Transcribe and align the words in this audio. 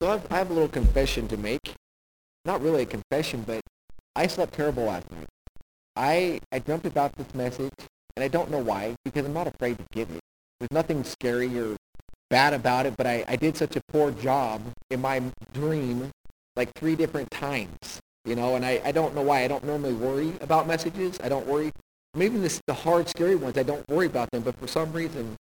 So 0.00 0.08
I 0.08 0.12
have, 0.12 0.26
I 0.32 0.38
have 0.38 0.50
a 0.50 0.54
little 0.54 0.68
confession 0.68 1.28
to 1.28 1.36
make. 1.36 1.74
Not 2.46 2.62
really 2.62 2.82
a 2.82 2.86
confession, 2.86 3.44
but 3.46 3.60
I 4.16 4.26
slept 4.26 4.54
terrible 4.54 4.84
last 4.84 5.10
night. 5.12 5.28
I, 5.94 6.40
I 6.50 6.58
dreamt 6.58 6.86
about 6.86 7.12
this 7.16 7.34
message, 7.34 7.74
and 8.16 8.24
I 8.24 8.28
don't 8.28 8.50
know 8.50 8.58
why, 8.58 8.96
because 9.04 9.26
I'm 9.26 9.34
not 9.34 9.46
afraid 9.46 9.76
to 9.76 9.84
give 9.92 10.10
it. 10.10 10.20
There's 10.58 10.70
nothing 10.70 11.04
scary 11.04 11.58
or 11.58 11.76
bad 12.30 12.54
about 12.54 12.86
it, 12.86 12.96
but 12.96 13.06
I, 13.06 13.24
I 13.28 13.36
did 13.36 13.58
such 13.58 13.76
a 13.76 13.82
poor 13.92 14.10
job 14.10 14.62
in 14.88 15.02
my 15.02 15.22
dream 15.52 16.10
like 16.56 16.72
three 16.74 16.96
different 16.96 17.30
times, 17.30 18.00
you 18.24 18.34
know, 18.34 18.56
and 18.56 18.64
I, 18.64 18.80
I 18.84 18.92
don't 18.92 19.14
know 19.14 19.22
why. 19.22 19.44
I 19.44 19.48
don't 19.48 19.64
normally 19.64 19.92
worry 19.92 20.32
about 20.40 20.66
messages. 20.66 21.18
I 21.22 21.28
don't 21.28 21.46
worry. 21.46 21.72
Maybe 22.14 22.38
this, 22.38 22.58
the 22.66 22.74
hard, 22.74 23.08
scary 23.08 23.36
ones, 23.36 23.58
I 23.58 23.64
don't 23.64 23.86
worry 23.88 24.06
about 24.06 24.30
them, 24.30 24.42
but 24.42 24.56
for 24.56 24.66
some 24.66 24.92
reason, 24.92 25.36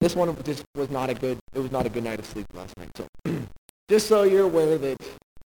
this 0.00 0.14
one 0.14 0.36
just 0.44 0.64
was 0.74 0.90
not 0.90 1.08
a 1.08 1.14
good, 1.14 1.38
it 1.54 1.60
was 1.60 1.72
not 1.72 1.86
a 1.86 1.88
good 1.88 2.04
night 2.04 2.18
of 2.18 2.26
sleep 2.26 2.46
last 2.52 2.76
night. 2.76 2.90
So 2.96 3.06
just 3.88 4.06
so 4.06 4.22
you're 4.22 4.44
aware 4.44 4.78
that 4.78 4.96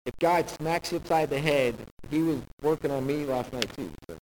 if 0.06 0.18
God 0.18 0.48
smacks 0.48 0.92
you 0.92 0.98
upside 0.98 1.30
the 1.30 1.38
head, 1.38 1.74
he 2.10 2.22
was 2.22 2.38
working 2.62 2.90
on 2.90 3.06
me 3.06 3.24
last 3.24 3.52
night 3.52 3.70
too. 3.76 3.90
So, 4.08 4.16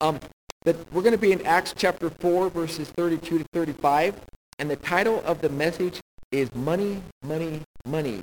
um, 0.00 0.20
that 0.64 0.76
we're 0.92 1.02
going 1.02 1.12
to 1.12 1.18
be 1.18 1.32
in 1.32 1.44
Acts 1.46 1.74
chapter 1.76 2.08
4, 2.08 2.50
verses 2.50 2.90
32 2.90 3.38
to 3.38 3.44
35. 3.52 4.20
And 4.58 4.70
the 4.70 4.76
title 4.76 5.22
of 5.26 5.40
the 5.40 5.48
message 5.48 6.00
is 6.32 6.54
Money, 6.54 7.02
Money, 7.22 7.62
Money. 7.84 8.22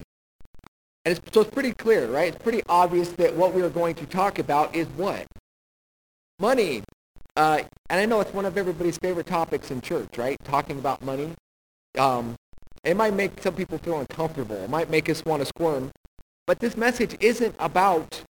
And 1.06 1.18
it's, 1.18 1.22
so 1.34 1.42
it's 1.42 1.52
pretty 1.52 1.74
clear, 1.74 2.08
right? 2.08 2.34
It's 2.34 2.44
pretty 2.44 2.62
obvious 2.70 3.10
that 3.14 3.36
what 3.36 3.54
we 3.54 3.62
are 3.62 3.70
going 3.70 3.96
to 3.96 4.06
talk 4.06 4.40
about 4.40 4.76
is 4.76 4.88
what? 4.90 5.26
Money. 6.40 6.84
Uh, 7.36 7.62
and 7.90 8.00
I 8.00 8.06
know 8.06 8.20
it's 8.20 8.34
one 8.34 8.46
of 8.46 8.58
everybody's 8.58 8.98
favorite 8.98 9.28
topics 9.28 9.72
in 9.72 9.82
church, 9.82 10.18
right? 10.18 10.38
Talking 10.44 10.80
about 10.80 11.02
money. 11.04 11.32
Um, 11.98 12.36
it 12.84 12.98
might 12.98 13.14
make 13.14 13.42
some 13.42 13.54
people 13.54 13.78
feel 13.78 14.00
uncomfortable. 14.00 14.56
It 14.56 14.70
might 14.70 14.90
make 14.90 15.10
us 15.10 15.24
want 15.24 15.42
to 15.42 15.46
squirm. 15.46 15.92
But 16.48 16.60
this 16.60 16.76
message 16.76 17.16
isn't 17.20 17.56
about 17.60 18.24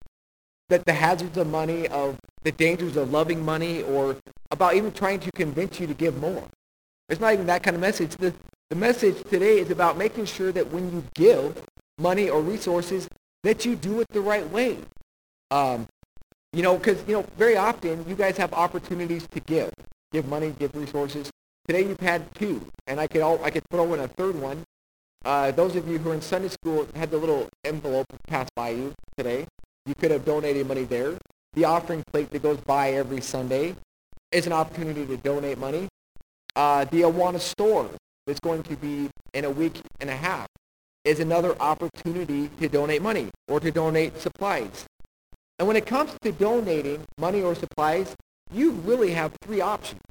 that 0.70 0.86
the 0.86 0.94
hazards 0.94 1.38
of 1.38 1.48
money, 1.48 1.88
of 1.88 2.18
the 2.44 2.52
dangers 2.52 2.96
of 2.98 3.12
loving 3.12 3.44
money, 3.44 3.84
or 3.84 4.18
about 4.52 4.76
even 4.76 4.92
trying 4.92 5.20
to 5.22 5.32
convince 5.32 5.80
you 5.80 5.88
to 5.88 5.94
give 5.94 6.18
more. 6.20 6.48
It's 7.10 7.22
not 7.22 7.34
even 7.34 7.46
that 7.48 7.64
kind 7.64 7.76
of 7.76 7.82
message. 7.82 8.16
The, 8.16 8.34
the 8.70 8.76
message 8.76 9.22
today 9.30 9.60
is 9.60 9.70
about 9.70 9.98
making 9.98 10.26
sure 10.26 10.52
that 10.52 10.72
when 10.72 10.92
you 10.92 11.04
give 11.14 11.62
money 11.98 12.30
or 12.30 12.42
resources, 12.42 13.08
that 13.44 13.66
you 13.66 13.76
do 13.76 14.00
it 14.02 14.08
the 14.10 14.22
right 14.22 14.50
way. 14.50 14.78
Um, 15.50 15.88
you 16.54 16.64
know, 16.64 16.78
because, 16.78 17.04
you 17.08 17.14
know, 17.14 17.26
very 17.38 17.58
often 17.58 18.06
you 18.08 18.16
guys 18.16 18.38
have 18.38 18.54
opportunities 18.54 19.28
to 19.32 19.40
give. 19.42 19.72
Give 20.12 20.28
money, 20.28 20.54
give 20.58 20.76
resources. 20.76 21.30
Today 21.68 21.88
you've 21.88 22.00
had 22.00 22.34
two, 22.36 22.68
and 22.88 23.00
I 23.00 23.08
could, 23.08 23.22
all, 23.22 23.44
I 23.44 23.52
could 23.52 23.64
throw 23.70 23.94
in 23.94 24.00
a 24.00 24.08
third 24.08 24.36
one. 24.36 24.64
Uh, 25.24 25.52
those 25.52 25.76
of 25.76 25.88
you 25.88 26.00
who 26.00 26.10
are 26.10 26.14
in 26.16 26.22
Sunday 26.22 26.48
school 26.48 26.88
had 26.96 27.12
the 27.12 27.18
little 27.18 27.48
envelope 27.64 28.08
pass 28.28 28.48
by 28.56 28.70
you 28.70 28.94
today. 29.16 29.46
You 29.86 29.94
could 29.94 30.10
have 30.10 30.26
donated 30.26 30.68
money 30.68 30.86
there. 30.86 31.18
The 31.54 31.66
offering 31.66 32.04
plate 32.12 32.32
that 32.32 32.42
goes 32.42 32.60
by 32.62 32.94
every 32.94 33.22
Sunday 33.22 33.76
is 34.32 34.48
an 34.48 34.54
opportunity 34.54 35.06
to 35.06 35.18
donate 35.18 35.60
money. 35.60 35.88
Uh, 36.56 36.86
the 36.86 37.02
Awana 37.02 37.40
store 37.40 37.90
that's 38.26 38.40
going 38.40 38.64
to 38.64 38.76
be 38.76 39.10
in 39.34 39.46
a 39.46 39.50
week 39.50 39.82
and 40.00 40.10
a 40.10 40.16
half 40.16 40.48
is 41.06 41.20
another 41.20 41.56
opportunity 41.62 42.50
to 42.60 42.68
donate 42.70 43.02
money 43.02 43.30
or 43.48 43.60
to 43.60 43.72
donate 43.72 44.20
supplies. 44.20 44.86
And 45.60 45.68
when 45.68 45.78
it 45.78 45.86
comes 45.86 46.12
to 46.24 46.32
donating 46.32 47.04
money 47.20 47.44
or 47.44 47.54
supplies, 47.54 48.16
you 48.52 48.72
really 48.72 49.12
have 49.12 49.32
three 49.44 49.62
options. 49.62 50.02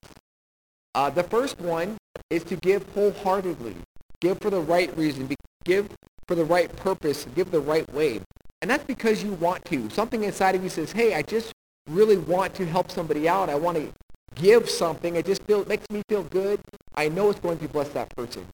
Uh, 0.95 1.11
the 1.11 1.23
first 1.23 1.61
one 1.61 1.97
is 2.31 2.43
to 2.45 2.57
give 2.57 2.85
wholeheartedly, 2.95 3.77
give 4.21 4.39
for 4.41 4.51
the 4.51 4.61
right 4.61 4.97
reason, 4.97 5.29
give 5.65 5.89
for 6.27 6.35
the 6.35 6.45
right 6.45 6.75
purpose, 6.77 7.27
give 7.35 7.51
the 7.51 7.61
right 7.61 7.91
way. 7.93 8.21
And 8.61 8.71
that's 8.71 8.85
because 8.85 9.23
you 9.23 9.33
want 9.35 9.65
to. 9.67 9.89
Something 9.91 10.25
inside 10.25 10.55
of 10.55 10.63
you 10.63 10.69
says, 10.69 10.93
hey, 10.93 11.15
I 11.15 11.23
just 11.23 11.53
really 11.89 12.19
want 12.19 12.55
to 12.55 12.67
help 12.67 12.91
somebody 12.91 13.29
out. 13.29 13.49
I 13.49 13.55
want 13.55 13.79
to 13.79 13.93
give 14.35 14.69
something. 14.69 15.17
It 15.17 15.27
just 15.27 15.43
feel, 15.45 15.65
makes 15.65 15.89
me 15.91 16.03
feel 16.09 16.25
good. 16.25 16.61
I 16.95 17.09
know 17.09 17.31
it's 17.31 17.41
going 17.41 17.59
to 17.59 17.69
bless 17.69 17.89
that 17.91 18.15
person. 18.17 18.47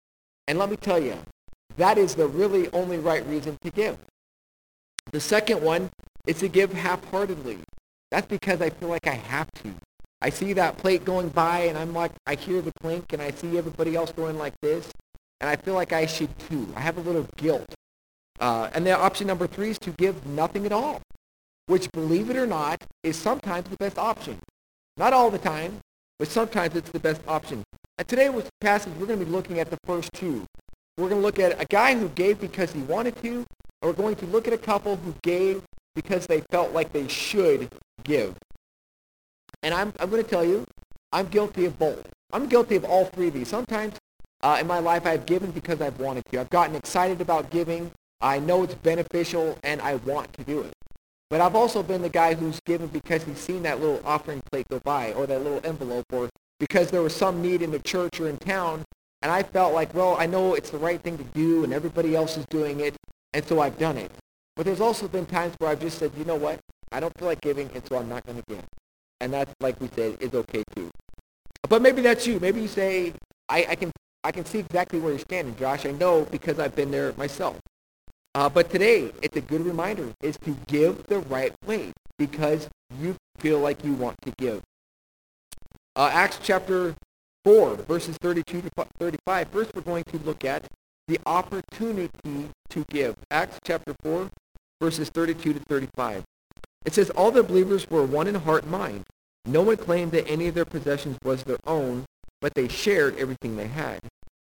And 0.47 0.59
let 0.59 0.71
me 0.71 0.77
tell 0.77 1.03
you, 1.03 1.17
that 1.77 1.99
is 1.99 2.15
the 2.15 2.27
really 2.29 2.71
only 2.73 2.99
right 2.99 3.27
reason 3.27 3.57
to 3.63 3.71
give. 3.71 3.99
The 5.11 5.21
second 5.21 5.63
one 5.63 5.91
is 6.27 6.39
to 6.39 6.49
give 6.49 6.73
half-heartedly. 6.73 7.59
That's 8.11 8.27
because 8.27 8.61
I 8.61 8.71
feel 8.71 8.89
like 8.89 9.07
I 9.07 9.15
have 9.15 9.51
to. 9.63 9.75
I 10.27 10.31
see 10.31 10.55
that 10.55 10.77
plate 10.77 11.05
going 11.05 11.29
by 11.29 11.61
and 11.61 11.79
I'm 11.79 11.95
like, 11.95 12.11
I 12.27 12.35
hear 12.35 12.61
the 12.61 12.73
clink 12.83 13.13
and 13.13 13.23
I 13.23 13.31
see 13.31 13.57
everybody 13.57 13.95
else 13.95 14.11
going 14.11 14.37
like 14.37 14.55
this. 14.61 14.91
And 15.41 15.49
I 15.49 15.55
feel 15.55 15.75
like 15.75 15.93
I 15.93 16.07
should 16.07 16.37
too. 16.37 16.67
I 16.75 16.81
have 16.81 16.99
a 16.99 17.01
little 17.01 17.29
guilt. 17.37 17.73
Uh, 18.41 18.69
and 18.75 18.85
the 18.85 18.91
option 18.91 19.29
number 19.29 19.47
three 19.47 19.71
is 19.71 19.79
to 19.79 19.93
give 19.93 20.27
nothing 20.27 20.67
at 20.67 20.73
all, 20.73 21.01
which, 21.67 21.89
believe 21.93 22.29
it 22.29 22.35
or 22.35 22.45
not, 22.45 22.83
is 23.05 23.15
sometimes 23.15 23.69
the 23.69 23.77
best 23.77 23.99
option. 23.99 24.41
Not 24.97 25.13
all 25.13 25.31
the 25.31 25.39
time, 25.39 25.79
but 26.19 26.27
sometimes 26.27 26.75
it's 26.75 26.91
the 26.91 26.99
best 26.99 27.21
option. 27.29 27.63
And 27.97 28.09
today 28.09 28.29
with 28.29 28.47
the 28.47 28.51
passage, 28.61 28.95
we're 28.99 29.07
going 29.07 29.21
to 29.21 29.25
be 29.25 29.31
looking 29.31 29.61
at 29.61 29.71
the 29.71 29.79
first 29.85 30.11
two. 30.13 30.45
We're 30.99 31.09
going 31.09 31.21
to 31.21 31.25
look 31.25 31.39
at 31.39 31.63
a 31.63 31.67
guy 31.67 31.95
who 31.95 32.09
gave 32.09 32.41
because 32.41 32.73
he 32.73 32.83
wanted 32.83 33.15
to, 33.23 33.45
we're 33.81 33.93
going 33.93 34.17
to 34.17 34.27
look 34.27 34.49
at 34.49 34.53
a 34.53 34.59
couple 34.59 34.97
who 34.97 35.15
gave 35.23 35.63
because 35.95 36.27
they 36.27 36.41
felt 36.51 36.73
like 36.73 36.93
they 36.93 37.07
should 37.07 37.69
give. 38.03 38.35
And 39.67 39.75
I'm, 39.75 39.93
I'm 39.99 40.09
going 40.11 40.23
to 40.23 40.31
tell 40.31 40.45
you, 40.45 40.65
I'm 41.11 41.27
guilty 41.27 41.65
of 41.65 41.77
both. 41.77 42.09
I'm 42.33 42.47
guilty 42.47 42.77
of 42.77 42.85
all 42.85 43.07
three 43.07 43.27
of 43.27 43.35
these. 43.35 43.49
Sometimes 43.49 43.97
uh, 44.45 44.59
in 44.61 44.69
my 44.69 44.79
life 44.79 45.05
I've 45.05 45.27
given 45.27 45.51
because 45.51 45.81
I've 45.81 45.99
wanted 45.99 46.25
to. 46.27 46.41
I've 46.41 46.51
gotten 46.51 46.77
excited 46.77 47.21
about 47.21 47.51
giving. 47.51 47.91
I 48.21 48.39
know 48.39 48.63
it's 48.63 48.77
beneficial, 48.77 49.59
and 49.65 49.81
I 49.83 49.97
want 49.97 50.33
to 50.35 50.45
do 50.45 50.61
it. 50.61 50.73
But 51.31 51.41
I've 51.41 51.57
also 51.57 51.83
been 51.83 52.01
the 52.01 52.09
guy 52.09 52.35
who's 52.35 52.61
given 52.65 52.87
because 52.87 53.25
he's 53.25 53.39
seen 53.39 53.65
that 53.65 53.81
little 53.81 54.01
offering 54.05 54.41
plate 54.53 54.69
go 54.71 54.79
by 54.85 55.13
or 55.15 55.27
that 55.27 55.43
little 55.43 55.61
envelope 55.65 56.05
or 56.13 56.29
because 56.61 56.93
there 56.93 57.03
was 57.03 57.17
some 57.17 57.43
need 57.43 57.61
in 57.61 57.73
the 57.73 57.81
church 57.81 58.21
or 58.21 58.29
in 58.29 58.37
town. 58.37 58.85
And 59.23 59.33
I 59.33 59.43
felt 59.43 59.75
like, 59.75 59.93
well, 59.95 60.15
I 60.17 60.27
know 60.27 60.55
it's 60.55 60.71
the 60.71 60.79
right 60.79 61.01
thing 61.01 61.19
to 61.19 61.25
do 61.25 61.65
and 61.65 61.73
everybody 61.73 62.15
else 62.15 62.37
is 62.37 62.47
doing 62.51 62.79
it. 62.79 62.95
And 63.33 63.45
so 63.45 63.59
I've 63.59 63.79
done 63.79 63.97
it. 63.97 64.13
But 64.55 64.65
there's 64.65 64.81
also 64.81 65.09
been 65.09 65.27
times 65.27 65.57
where 65.59 65.71
I've 65.71 65.81
just 65.81 65.99
said, 65.99 66.13
you 66.17 66.25
know 66.25 66.37
what? 66.37 66.61
I 66.93 67.01
don't 67.01 67.13
feel 67.19 67.27
like 67.27 67.41
giving, 67.41 67.69
and 67.75 67.85
so 67.85 67.99
I'm 67.99 68.09
not 68.09 68.25
going 68.25 68.39
to 68.39 68.45
give. 68.47 68.63
And 69.21 69.33
that's, 69.33 69.53
like 69.61 69.81
we 69.81 69.89
said, 69.95 70.17
is 70.21 70.35
okay 70.35 70.63
too. 70.75 70.91
But 71.69 71.83
maybe 71.83 72.03
that's 72.03 72.27
you. 72.27 72.39
Maybe 72.41 72.61
you 72.61 72.69
say, 72.69 73.13
I, 73.49 73.67
I, 73.71 73.75
can, 73.75 73.91
I 74.25 74.33
can 74.33 74.45
see 74.45 74.59
exactly 74.59 74.99
where 74.99 75.11
you're 75.11 75.19
standing, 75.19 75.57
Josh. 75.57 75.87
I 75.87 75.93
know 75.93 76.25
because 76.25 76.59
I've 76.59 76.77
been 76.77 76.91
there 76.91 77.13
myself. 77.17 77.59
Uh, 78.35 78.49
but 78.49 78.71
today, 78.71 79.11
it's 79.23 79.37
a 79.37 79.41
good 79.41 79.63
reminder, 79.63 80.13
is 80.23 80.37
to 80.45 80.57
give 80.67 81.07
the 81.07 81.21
right 81.21 81.55
way 81.67 81.93
because 82.19 82.69
you 83.01 83.17
feel 83.39 83.59
like 83.61 83.83
you 83.85 83.95
want 83.95 84.17
to 84.23 84.33
give. 84.37 84.63
Uh, 85.97 86.11
Acts 86.13 86.39
chapter 86.43 86.95
4, 87.45 87.77
verses 87.77 88.19
32 88.21 88.63
to 88.63 88.71
35. 88.99 89.49
First, 89.49 89.71
we're 89.75 89.81
going 89.81 90.05
to 90.05 90.19
look 90.19 90.45
at 90.45 90.67
the 91.09 91.19
opportunity 91.25 92.51
to 92.69 92.85
give. 92.91 93.15
Acts 93.31 93.59
chapter 93.65 93.95
4, 94.03 94.29
verses 94.81 95.09
32 95.09 95.55
to 95.55 95.61
35. 95.61 96.23
It 96.87 96.95
says, 96.95 97.11
All 97.11 97.31
the 97.31 97.43
believers 97.43 97.91
were 97.91 98.05
one 98.05 98.29
in 98.29 98.37
heart 98.37 98.63
and 98.63 98.73
mind. 98.73 99.05
No 99.45 99.61
one 99.63 99.77
claimed 99.77 100.13
that 100.13 100.29
any 100.29 100.47
of 100.47 100.55
their 100.55 100.65
possessions 100.65 101.19
was 101.23 101.43
their 101.43 101.59
own, 101.67 102.05
but 102.41 102.55
they 102.55 102.69
shared 102.69 103.19
everything 103.19 103.57
they 103.57 103.67
had. 103.67 104.01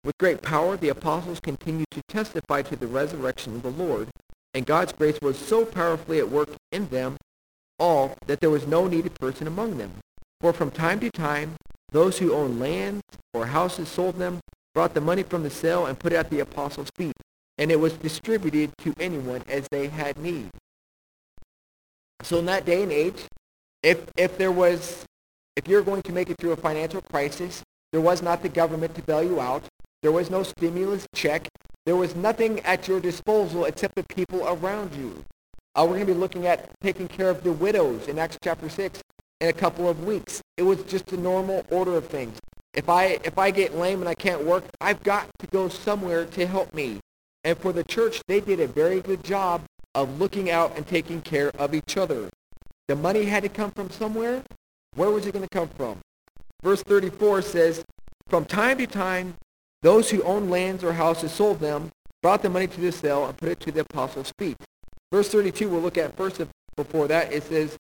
With 0.04 0.18
great 0.20 0.42
power, 0.42 0.78
the 0.78 0.90
apostles 0.90 1.40
continued 1.40 1.90
to 1.92 2.02
testify 2.08 2.62
to 2.64 2.76
the 2.76 2.88
resurrection 2.88 3.56
of 3.56 3.64
the 3.64 3.72
Lord, 3.72 4.10
and 4.54 4.66
God's 4.66 4.94
grace 4.94 5.20
was 5.22 5.38
so 5.38 5.66
powerfully 5.66 6.20
at 6.20 6.30
work 6.30 6.50
in 6.72 6.90
them 6.90 7.18
all 7.80 8.16
that 8.28 8.40
there 8.40 8.50
was 8.50 8.68
no 8.68 8.88
needy 8.88 9.10
person 9.10 9.48
among 9.48 9.78
them. 9.78 9.94
For 10.42 10.54
from 10.54 10.72
time 10.72 11.00
to 11.00 11.10
time, 11.10 11.56
those 11.92 12.20
who 12.20 12.34
owned 12.34 12.60
lands 12.60 13.02
or 13.34 13.48
houses 13.48 13.90
sold 13.90 14.18
them, 14.18 14.40
brought 14.74 14.94
the 14.94 15.02
money 15.02 15.24
from 15.24 15.44
the 15.44 15.50
sale, 15.50 15.86
and 15.86 15.98
put 15.98 16.14
it 16.14 16.18
at 16.18 16.30
the 16.30 16.42
apostles' 16.42 16.90
feet, 16.96 17.16
and 17.58 17.72
it 17.72 17.80
was 17.80 17.94
distributed 17.94 18.72
to 18.80 18.94
anyone 19.00 19.42
as 19.48 19.68
they 19.72 19.88
had 19.88 20.18
need. 20.18 20.50
So 22.26 22.40
in 22.40 22.46
that 22.46 22.66
day 22.66 22.82
and 22.82 22.92
age, 22.92 23.26
if, 23.84 24.04
if 24.18 24.36
there 24.40 24.52
was, 24.52 25.06
if 25.56 25.68
you're 25.68 25.84
going 25.84 26.02
to 26.02 26.12
make 26.12 26.32
it 26.32 26.38
through 26.40 26.54
a 26.54 26.58
financial 26.58 27.02
crisis, 27.02 27.62
there 27.92 28.02
was 28.02 28.24
not 28.24 28.42
the 28.42 28.50
government 28.50 28.96
to 28.96 29.04
bail 29.04 29.24
you 29.24 29.40
out. 29.40 29.64
There 30.02 30.12
was 30.12 30.32
no 30.32 30.42
stimulus 30.42 31.06
check. 31.14 31.48
There 31.86 31.96
was 31.96 32.16
nothing 32.16 32.62
at 32.62 32.88
your 32.88 33.00
disposal 33.00 33.66
except 33.66 33.94
the 33.94 34.04
people 34.04 34.44
around 34.48 34.96
you. 34.96 35.24
Uh, 35.76 35.84
we're 35.84 35.98
going 35.98 36.08
to 36.08 36.14
be 36.14 36.20
looking 36.20 36.48
at 36.48 36.72
taking 36.82 37.08
care 37.08 37.30
of 37.30 37.44
the 37.44 37.52
widows 37.52 38.08
in 38.08 38.18
Acts 38.18 38.40
chapter 38.44 38.70
6 38.70 39.02
in 39.42 39.50
a 39.50 39.54
couple 39.54 39.88
of 39.88 40.04
weeks. 40.04 40.42
It 40.58 40.64
was 40.64 40.82
just 40.84 41.14
a 41.14 41.18
normal 41.18 41.64
order 41.70 41.96
of 41.96 42.08
things. 42.08 42.40
If 42.74 42.90
I, 42.90 43.20
if 43.24 43.38
I 43.38 43.52
get 43.52 43.78
lame 43.78 44.00
and 44.00 44.10
I 44.10 44.16
can't 44.16 44.44
work, 44.44 44.64
I've 44.82 45.04
got 45.04 45.30
to 45.38 45.48
go 45.48 45.70
somewhere 45.70 46.26
to 46.26 46.48
help 46.48 46.74
me. 46.74 47.02
And 47.44 47.56
for 47.56 47.72
the 47.72 47.84
church, 47.84 48.24
they 48.28 48.40
did 48.40 48.60
a 48.60 48.68
very 48.68 49.00
good 49.00 49.24
job 49.24 49.62
of 49.96 50.20
looking 50.20 50.52
out 50.52 50.76
and 50.76 50.86
taking 50.86 51.22
care 51.22 51.50
of 51.58 51.74
each 51.74 51.98
other. 51.98 52.30
The 52.88 52.96
money 52.96 53.26
had 53.26 53.44
to 53.44 53.50
come 53.50 53.72
from 53.72 53.90
somewhere. 53.90 54.44
Where 54.96 55.10
was 55.10 55.26
it 55.26 55.32
going 55.32 55.48
to 55.48 55.58
come 55.58 55.70
from? 55.70 55.98
Verse 56.62 56.84
34 56.84 57.42
says, 57.42 57.84
From 58.28 58.46
time 58.46 58.78
to 58.78 58.88
time, 58.88 59.36
those 59.82 60.10
who 60.10 60.22
owned 60.24 60.52
lands 60.52 60.84
or 60.84 60.94
houses 60.94 61.32
sold 61.32 61.60
them, 61.60 61.92
brought 62.22 62.42
the 62.42 62.50
money 62.50 62.68
to 62.68 62.82
the 62.82 62.92
cell 62.92 63.26
and 63.26 63.38
put 63.38 63.50
it 63.50 63.60
to 63.62 63.72
the 63.72 63.82
apostles' 63.82 64.34
feet. 64.38 64.58
Verse 65.12 65.30
32, 65.30 65.70
we'll 65.70 65.82
look 65.82 65.98
at 65.98 66.16
first 66.18 66.42
before 66.76 67.08
that. 67.08 67.32
It 67.32 67.44
says, 67.44 67.78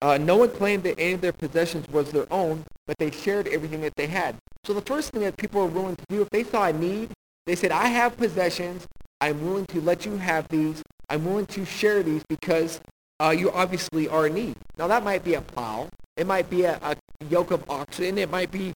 uh, 0.00 0.16
no 0.16 0.36
one 0.36 0.50
claimed 0.50 0.84
that 0.84 0.98
any 0.98 1.14
of 1.14 1.20
their 1.20 1.32
possessions 1.32 1.88
was 1.88 2.12
their 2.12 2.32
own, 2.32 2.64
but 2.86 2.96
they 2.98 3.10
shared 3.10 3.48
everything 3.48 3.80
that 3.80 3.96
they 3.96 4.06
had. 4.06 4.36
So 4.64 4.72
the 4.72 4.82
first 4.82 5.10
thing 5.10 5.22
that 5.22 5.36
people 5.36 5.60
are 5.62 5.66
willing 5.66 5.96
to 5.96 6.04
do, 6.08 6.22
if 6.22 6.30
they 6.30 6.44
saw 6.44 6.66
a 6.66 6.72
need, 6.72 7.10
they 7.46 7.56
said, 7.56 7.72
I 7.72 7.86
have 7.86 8.16
possessions. 8.16 8.86
I'm 9.20 9.42
willing 9.44 9.66
to 9.66 9.80
let 9.80 10.06
you 10.06 10.16
have 10.18 10.46
these. 10.48 10.82
I'm 11.08 11.24
willing 11.24 11.46
to 11.46 11.64
share 11.64 12.02
these 12.02 12.22
because 12.28 12.80
uh, 13.20 13.34
you 13.36 13.50
obviously 13.50 14.08
are 14.08 14.26
in 14.26 14.34
need. 14.34 14.56
Now 14.76 14.86
that 14.88 15.04
might 15.04 15.24
be 15.24 15.34
a 15.34 15.40
plow. 15.40 15.88
It 16.16 16.26
might 16.26 16.50
be 16.50 16.64
a, 16.64 16.78
a 16.82 16.96
yoke 17.28 17.50
of 17.50 17.68
oxen. 17.70 18.18
It 18.18 18.30
might 18.30 18.50
be 18.50 18.72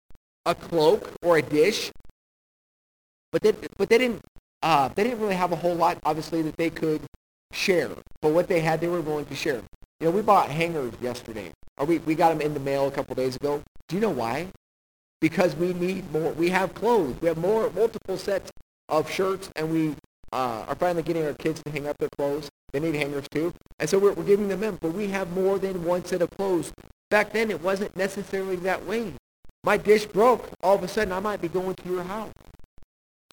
a 0.47 0.55
cloak 0.55 1.11
or 1.23 1.39
a 1.39 1.43
dish. 1.43 1.91
But 3.31 3.43
they, 3.43 3.53
but 3.77 3.89
they 3.89 3.99
didn't 3.99 4.21
uh, 4.63 4.89
they 4.89 5.03
didn't 5.05 5.21
really 5.21 5.35
have 5.35 5.53
a 5.53 5.57
whole 5.57 5.75
lot, 5.75 5.99
obviously, 6.05 6.41
that 6.43 6.57
they 6.57 6.71
could 6.71 7.03
share. 7.53 7.91
But 8.21 8.33
what 8.33 8.49
they 8.49 8.61
had, 8.61 8.81
they 8.81 8.89
were 8.89 9.01
willing 9.01 9.27
to 9.27 9.35
share. 9.35 9.61
You 10.01 10.07
know, 10.07 10.11
we 10.11 10.23
bought 10.23 10.51
hangers 10.51 10.95
yesterday. 11.01 11.53
Or 11.79 11.87
we, 11.87 11.99
we 11.99 12.15
got 12.15 12.29
them 12.29 12.41
in 12.41 12.55
the 12.55 12.61
mail 12.61 12.87
a 12.87 12.91
couple 12.91 13.15
days 13.15 13.37
ago. 13.37 13.63
Do 13.89 13.97
you 13.97 14.01
know 14.01 14.11
why? 14.11 14.49
Because 15.21 15.57
we 15.57 15.73
need 15.73 16.11
more. 16.13 16.33
We 16.33 16.51
have 16.51 16.75
clothes. 16.75 17.17
We 17.21 17.29
have 17.29 17.39
more 17.39 17.71
multiple 17.71 18.17
sets 18.17 18.51
of 18.89 19.11
shirts, 19.11 19.51
and 19.57 19.71
we 19.71 19.95
uh, 20.33 20.65
are 20.69 20.75
finally 20.75 21.03
getting 21.03 21.25
our 21.25 21.35
kids 21.35 21.63
to 21.63 21.71
hang 21.71 21.87
up 21.87 21.97
their 21.99 22.09
clothes. 22.17 22.49
They 22.73 22.81
need 22.81 22.95
hangers 22.95 23.27
too. 23.31 23.53
And 23.79 23.89
so 23.89 23.99
we're, 23.99 24.13
we're 24.13 24.25
giving 24.25 24.49
them 24.49 24.63
in. 24.63 24.77
But 24.77 24.95
we 24.95 25.09
have 25.09 25.31
more 25.33 25.59
than 25.59 25.85
one 25.85 26.05
set 26.05 26.23
of 26.23 26.31
clothes. 26.31 26.73
Back 27.11 27.33
then, 27.33 27.51
it 27.51 27.61
wasn't 27.63 27.95
necessarily 27.97 28.57
that 28.57 28.85
way. 28.87 29.13
My 29.65 29.77
dish 29.77 30.07
broke. 30.07 30.49
All 30.63 30.75
of 30.75 30.83
a 30.83 30.89
sudden, 30.89 31.13
I 31.13 31.21
might 31.21 31.43
be 31.43 31.49
going 31.49 31.75
to 31.75 31.89
your 31.89 32.03
house. 32.03 32.33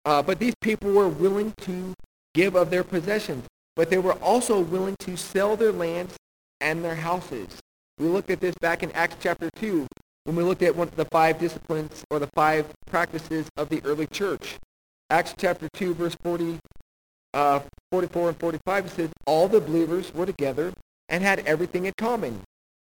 Uh, 0.05 0.21
but 0.21 0.39
these 0.39 0.55
people 0.61 0.91
were 0.91 1.07
willing 1.07 1.53
to 1.61 1.93
give 2.33 2.55
of 2.55 2.69
their 2.69 2.83
possessions. 2.83 3.45
But 3.75 3.89
they 3.89 3.97
were 3.97 4.13
also 4.13 4.59
willing 4.59 4.95
to 4.99 5.15
sell 5.15 5.55
their 5.55 5.71
lands 5.71 6.17
and 6.59 6.83
their 6.83 6.95
houses. 6.95 7.59
We 7.97 8.07
looked 8.07 8.29
at 8.29 8.41
this 8.41 8.55
back 8.59 8.83
in 8.83 8.91
Acts 8.91 9.15
chapter 9.19 9.49
2 9.55 9.87
when 10.25 10.35
we 10.35 10.43
looked 10.43 10.61
at 10.61 10.75
one 10.75 10.87
of 10.87 10.95
the 10.95 11.05
five 11.05 11.39
disciplines 11.39 12.03
or 12.09 12.19
the 12.19 12.29
five 12.35 12.65
practices 12.87 13.47
of 13.57 13.69
the 13.69 13.81
early 13.83 14.07
church. 14.07 14.57
Acts 15.09 15.33
chapter 15.37 15.67
2, 15.73 15.95
verse 15.95 16.15
40, 16.23 16.59
uh, 17.33 17.59
44 17.91 18.29
and 18.29 18.39
45, 18.39 18.85
it 18.85 18.91
says, 18.91 19.09
All 19.25 19.47
the 19.47 19.61
believers 19.61 20.13
were 20.13 20.25
together 20.25 20.73
and 21.07 21.23
had 21.23 21.39
everything 21.45 21.85
in 21.85 21.93
common. 21.97 22.41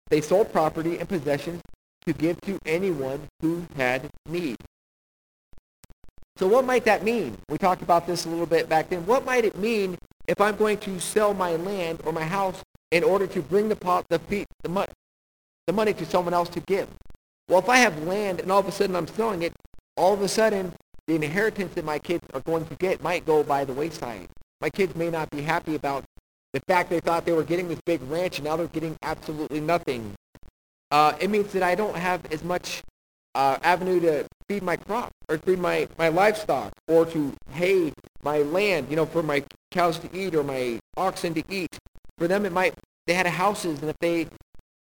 They 0.08 0.20
sold 0.20 0.52
property 0.52 0.98
and 0.98 1.08
possessions 1.08 1.62
to 2.06 2.12
give 2.12 2.40
to 2.42 2.58
anyone 2.66 3.28
who 3.40 3.64
had 3.76 4.08
need. 4.26 4.56
So 6.37 6.46
what 6.46 6.64
might 6.64 6.84
that 6.84 7.04
mean? 7.04 7.37
We 7.48 7.58
talked 7.58 7.82
about 7.82 8.06
this 8.06 8.25
a 8.25 8.28
little 8.28 8.46
bit 8.46 8.69
back 8.69 8.88
then. 8.88 9.04
What 9.06 9.26
might 9.26 9.44
it 9.44 9.58
mean 9.58 9.98
if 10.26 10.40
I'm 10.40 10.56
going 10.56 10.78
to 10.78 10.98
sell 10.98 11.34
my 11.34 11.56
land 11.56 12.00
or 12.04 12.12
my 12.12 12.25
house 12.25 12.62
in 12.90 13.04
order 13.04 13.26
to 13.26 13.43
bring 13.43 13.69
the 13.69 13.76
pot, 13.76 14.06
the 14.08 14.19
feet, 14.19 14.46
the 14.62 14.88
the 15.66 15.72
money 15.72 15.93
to 15.93 16.06
someone 16.06 16.32
else 16.32 16.48
to 16.50 16.60
give? 16.60 16.88
Well, 17.48 17.58
if 17.58 17.69
I 17.69 17.76
have 17.76 18.02
land 18.04 18.40
and 18.40 18.50
all 18.50 18.60
of 18.60 18.69
a 18.69 18.72
sudden 18.72 18.96
I'm 18.96 19.06
selling 19.06 19.43
it, 19.43 19.52
all 19.96 20.14
of 20.14 20.22
a 20.22 20.28
sudden 20.28 20.72
the 21.10 21.26
inheritance 21.26 21.74
that 21.74 21.84
my 21.84 21.98
kids 21.98 22.24
are 22.34 22.40
going 22.40 22.64
to 22.66 22.74
get 22.76 23.02
might 23.02 23.26
go 23.26 23.42
by 23.42 23.64
the 23.64 23.72
wayside. 23.72 24.28
My 24.60 24.70
kids 24.70 24.94
may 24.94 25.10
not 25.10 25.28
be 25.30 25.42
happy 25.42 25.74
about 25.74 26.04
the 26.52 26.60
fact 26.68 26.88
they 26.88 27.00
thought 27.00 27.24
they 27.24 27.32
were 27.32 27.42
getting 27.42 27.66
this 27.66 27.80
big 27.84 28.00
ranch 28.02 28.38
and 28.38 28.44
now 28.44 28.56
they're 28.56 28.68
getting 28.68 28.96
absolutely 29.02 29.58
nothing. 29.58 30.14
Uh, 30.92 31.14
it 31.20 31.28
means 31.28 31.52
that 31.52 31.64
I 31.64 31.74
don't 31.74 31.96
have 31.96 32.24
as 32.32 32.44
much 32.44 32.82
uh, 33.34 33.58
avenue 33.62 33.98
to 34.00 34.26
feed 34.48 34.62
my 34.62 34.76
crop 34.76 35.10
or 35.28 35.38
feed 35.38 35.58
my, 35.58 35.88
my 35.98 36.08
livestock 36.08 36.72
or 36.86 37.04
to 37.06 37.32
hay 37.50 37.92
my 38.22 38.38
land, 38.38 38.86
you 38.88 38.94
know, 38.94 39.06
for 39.06 39.22
my 39.22 39.42
cows 39.72 39.98
to 39.98 40.08
eat 40.16 40.36
or 40.36 40.44
my 40.44 40.78
oxen 40.96 41.34
to 41.34 41.42
eat. 41.48 41.76
For 42.18 42.28
them, 42.28 42.46
it 42.46 42.52
might, 42.52 42.74
they 43.06 43.14
had 43.14 43.26
houses, 43.26 43.80
and 43.80 43.90
if 43.90 43.96
they, 43.98 44.28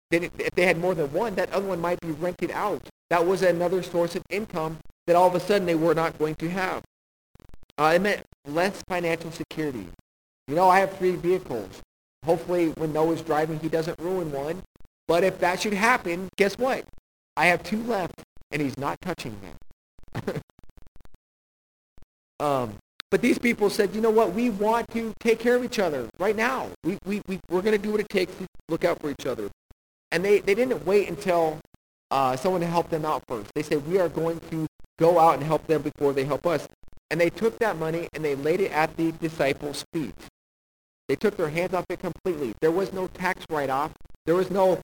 they 0.09 0.29
if 0.39 0.51
they 0.55 0.65
had 0.65 0.77
more 0.77 0.95
than 0.95 1.13
one, 1.13 1.35
that 1.35 1.51
other 1.51 1.67
one 1.67 1.79
might 1.79 1.99
be 2.01 2.11
rented 2.11 2.51
out. 2.51 2.81
That 3.09 3.25
was 3.25 3.43
another 3.43 3.83
source 3.83 4.15
of 4.15 4.23
income 4.29 4.79
that 5.07 5.15
all 5.15 5.27
of 5.27 5.35
a 5.35 5.39
sudden 5.39 5.65
they 5.65 5.75
were 5.75 5.95
not 5.95 6.17
going 6.19 6.35
to 6.35 6.49
have. 6.49 6.83
Uh, 7.77 7.93
it 7.95 8.01
meant 8.01 8.23
less 8.45 8.81
financial 8.87 9.31
security. 9.31 9.87
You 10.47 10.55
know, 10.55 10.69
I 10.69 10.79
have 10.79 10.97
three 10.97 11.15
vehicles. 11.15 11.81
Hopefully, 12.25 12.69
when 12.77 12.93
Noah's 12.93 13.21
driving, 13.21 13.59
he 13.59 13.69
doesn't 13.69 13.99
ruin 13.99 14.31
one. 14.31 14.61
But 15.07 15.23
if 15.23 15.39
that 15.39 15.61
should 15.61 15.73
happen, 15.73 16.29
guess 16.37 16.57
what? 16.57 16.83
I 17.35 17.45
have 17.47 17.63
two 17.63 17.81
left 17.83 18.23
and 18.51 18.61
he's 18.61 18.77
not 18.77 18.99
touching 19.01 19.35
them. 19.41 20.41
um, 22.39 22.73
but 23.09 23.21
these 23.21 23.39
people 23.39 23.69
said, 23.69 23.95
you 23.95 24.01
know 24.01 24.09
what, 24.09 24.33
we 24.33 24.49
want 24.49 24.89
to 24.91 25.13
take 25.19 25.39
care 25.39 25.55
of 25.55 25.63
each 25.63 25.79
other 25.79 26.09
right 26.19 26.35
now. 26.35 26.69
We, 26.83 26.97
we, 27.05 27.21
we, 27.27 27.39
we're 27.49 27.61
going 27.61 27.77
to 27.77 27.81
do 27.81 27.91
what 27.91 28.01
it 28.01 28.09
takes 28.09 28.33
to 28.35 28.45
look 28.67 28.83
out 28.83 28.99
for 28.99 29.09
each 29.09 29.25
other. 29.25 29.49
And 30.11 30.23
they, 30.25 30.39
they 30.39 30.55
didn't 30.55 30.85
wait 30.85 31.07
until 31.07 31.59
uh, 32.11 32.35
someone 32.35 32.61
to 32.61 32.67
help 32.67 32.89
them 32.89 33.05
out 33.05 33.23
first. 33.27 33.49
They 33.55 33.63
said, 33.63 33.85
we 33.87 33.99
are 33.99 34.09
going 34.09 34.39
to 34.51 34.66
go 34.97 35.19
out 35.19 35.35
and 35.35 35.43
help 35.43 35.67
them 35.67 35.81
before 35.81 36.13
they 36.13 36.25
help 36.25 36.45
us. 36.45 36.67
And 37.09 37.21
they 37.21 37.29
took 37.29 37.57
that 37.59 37.77
money 37.77 38.07
and 38.13 38.23
they 38.23 38.35
laid 38.35 38.59
it 38.59 38.71
at 38.71 38.97
the 38.97 39.11
disciples' 39.13 39.85
feet. 39.93 40.15
They 41.07 41.15
took 41.15 41.37
their 41.37 41.49
hands 41.49 41.73
off 41.73 41.85
it 41.89 41.99
completely. 41.99 42.53
There 42.59 42.71
was 42.71 42.91
no 42.91 43.07
tax 43.07 43.45
write-off. 43.49 43.93
There 44.25 44.35
was 44.35 44.51
no 44.51 44.81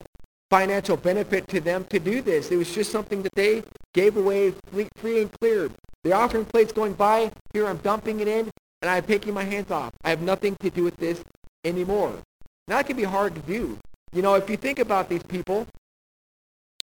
financial 0.50 0.96
benefit 0.96 1.48
to 1.48 1.60
them 1.60 1.84
to 1.90 1.98
do 1.98 2.22
this. 2.22 2.50
It 2.50 2.56
was 2.56 2.74
just 2.74 2.90
something 2.90 3.22
that 3.22 3.34
they 3.34 3.62
gave 3.92 4.16
away 4.16 4.54
free 4.96 5.20
and 5.20 5.30
clear. 5.32 5.70
The 6.02 6.12
offering 6.12 6.46
plate's 6.46 6.72
going 6.72 6.94
by. 6.94 7.30
Here 7.52 7.66
I'm 7.66 7.78
dumping 7.78 8.20
it 8.20 8.28
in, 8.28 8.50
and 8.80 8.90
I'm 8.90 9.02
taking 9.02 9.34
my 9.34 9.44
hands 9.44 9.70
off. 9.70 9.92
I 10.02 10.10
have 10.10 10.22
nothing 10.22 10.56
to 10.60 10.70
do 10.70 10.84
with 10.84 10.96
this 10.96 11.22
anymore. 11.64 12.14
Now, 12.68 12.76
that 12.76 12.86
can 12.86 12.96
be 12.96 13.04
hard 13.04 13.34
to 13.34 13.40
do. 13.42 13.78
You 14.12 14.22
know, 14.22 14.34
if 14.34 14.48
you 14.48 14.56
think 14.56 14.78
about 14.78 15.08
these 15.08 15.22
people, 15.24 15.66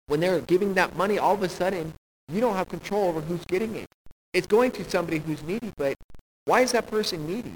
when 0.06 0.20
they're 0.20 0.40
giving 0.40 0.74
that 0.74 0.96
money, 0.96 1.18
all 1.18 1.34
of 1.34 1.42
a 1.42 1.48
sudden, 1.48 1.94
you 2.32 2.40
don't 2.40 2.56
have 2.56 2.68
control 2.68 3.08
over 3.08 3.20
who's 3.20 3.44
getting 3.46 3.74
it. 3.76 3.86
It's 4.32 4.46
going 4.46 4.70
to 4.72 4.88
somebody 4.88 5.18
who's 5.18 5.42
needy, 5.42 5.72
but 5.76 5.94
why 6.46 6.60
is 6.60 6.72
that 6.72 6.86
person 6.86 7.26
needy? 7.26 7.54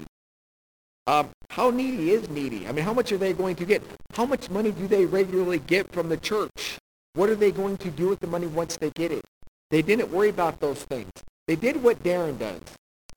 Um, 1.07 1.29
how 1.49 1.69
needy 1.69 2.11
is 2.11 2.29
needy? 2.29 2.67
I 2.67 2.71
mean, 2.71 2.83
how 2.83 2.93
much 2.93 3.11
are 3.11 3.17
they 3.17 3.33
going 3.33 3.55
to 3.55 3.65
get? 3.65 3.81
How 4.13 4.25
much 4.25 4.49
money 4.49 4.71
do 4.71 4.87
they 4.87 5.05
regularly 5.05 5.59
get 5.59 5.91
from 5.91 6.09
the 6.09 6.17
church? 6.17 6.77
What 7.13 7.29
are 7.29 7.35
they 7.35 7.51
going 7.51 7.77
to 7.77 7.89
do 7.89 8.09
with 8.09 8.19
the 8.19 8.27
money 8.27 8.45
once 8.45 8.77
they 8.77 8.91
get 8.91 9.11
it? 9.11 9.23
They 9.71 9.81
didn't 9.81 10.11
worry 10.11 10.29
about 10.29 10.59
those 10.59 10.83
things. 10.83 11.09
They 11.47 11.55
did 11.55 11.81
what 11.81 12.03
Darren 12.03 12.37
does. 12.37 12.61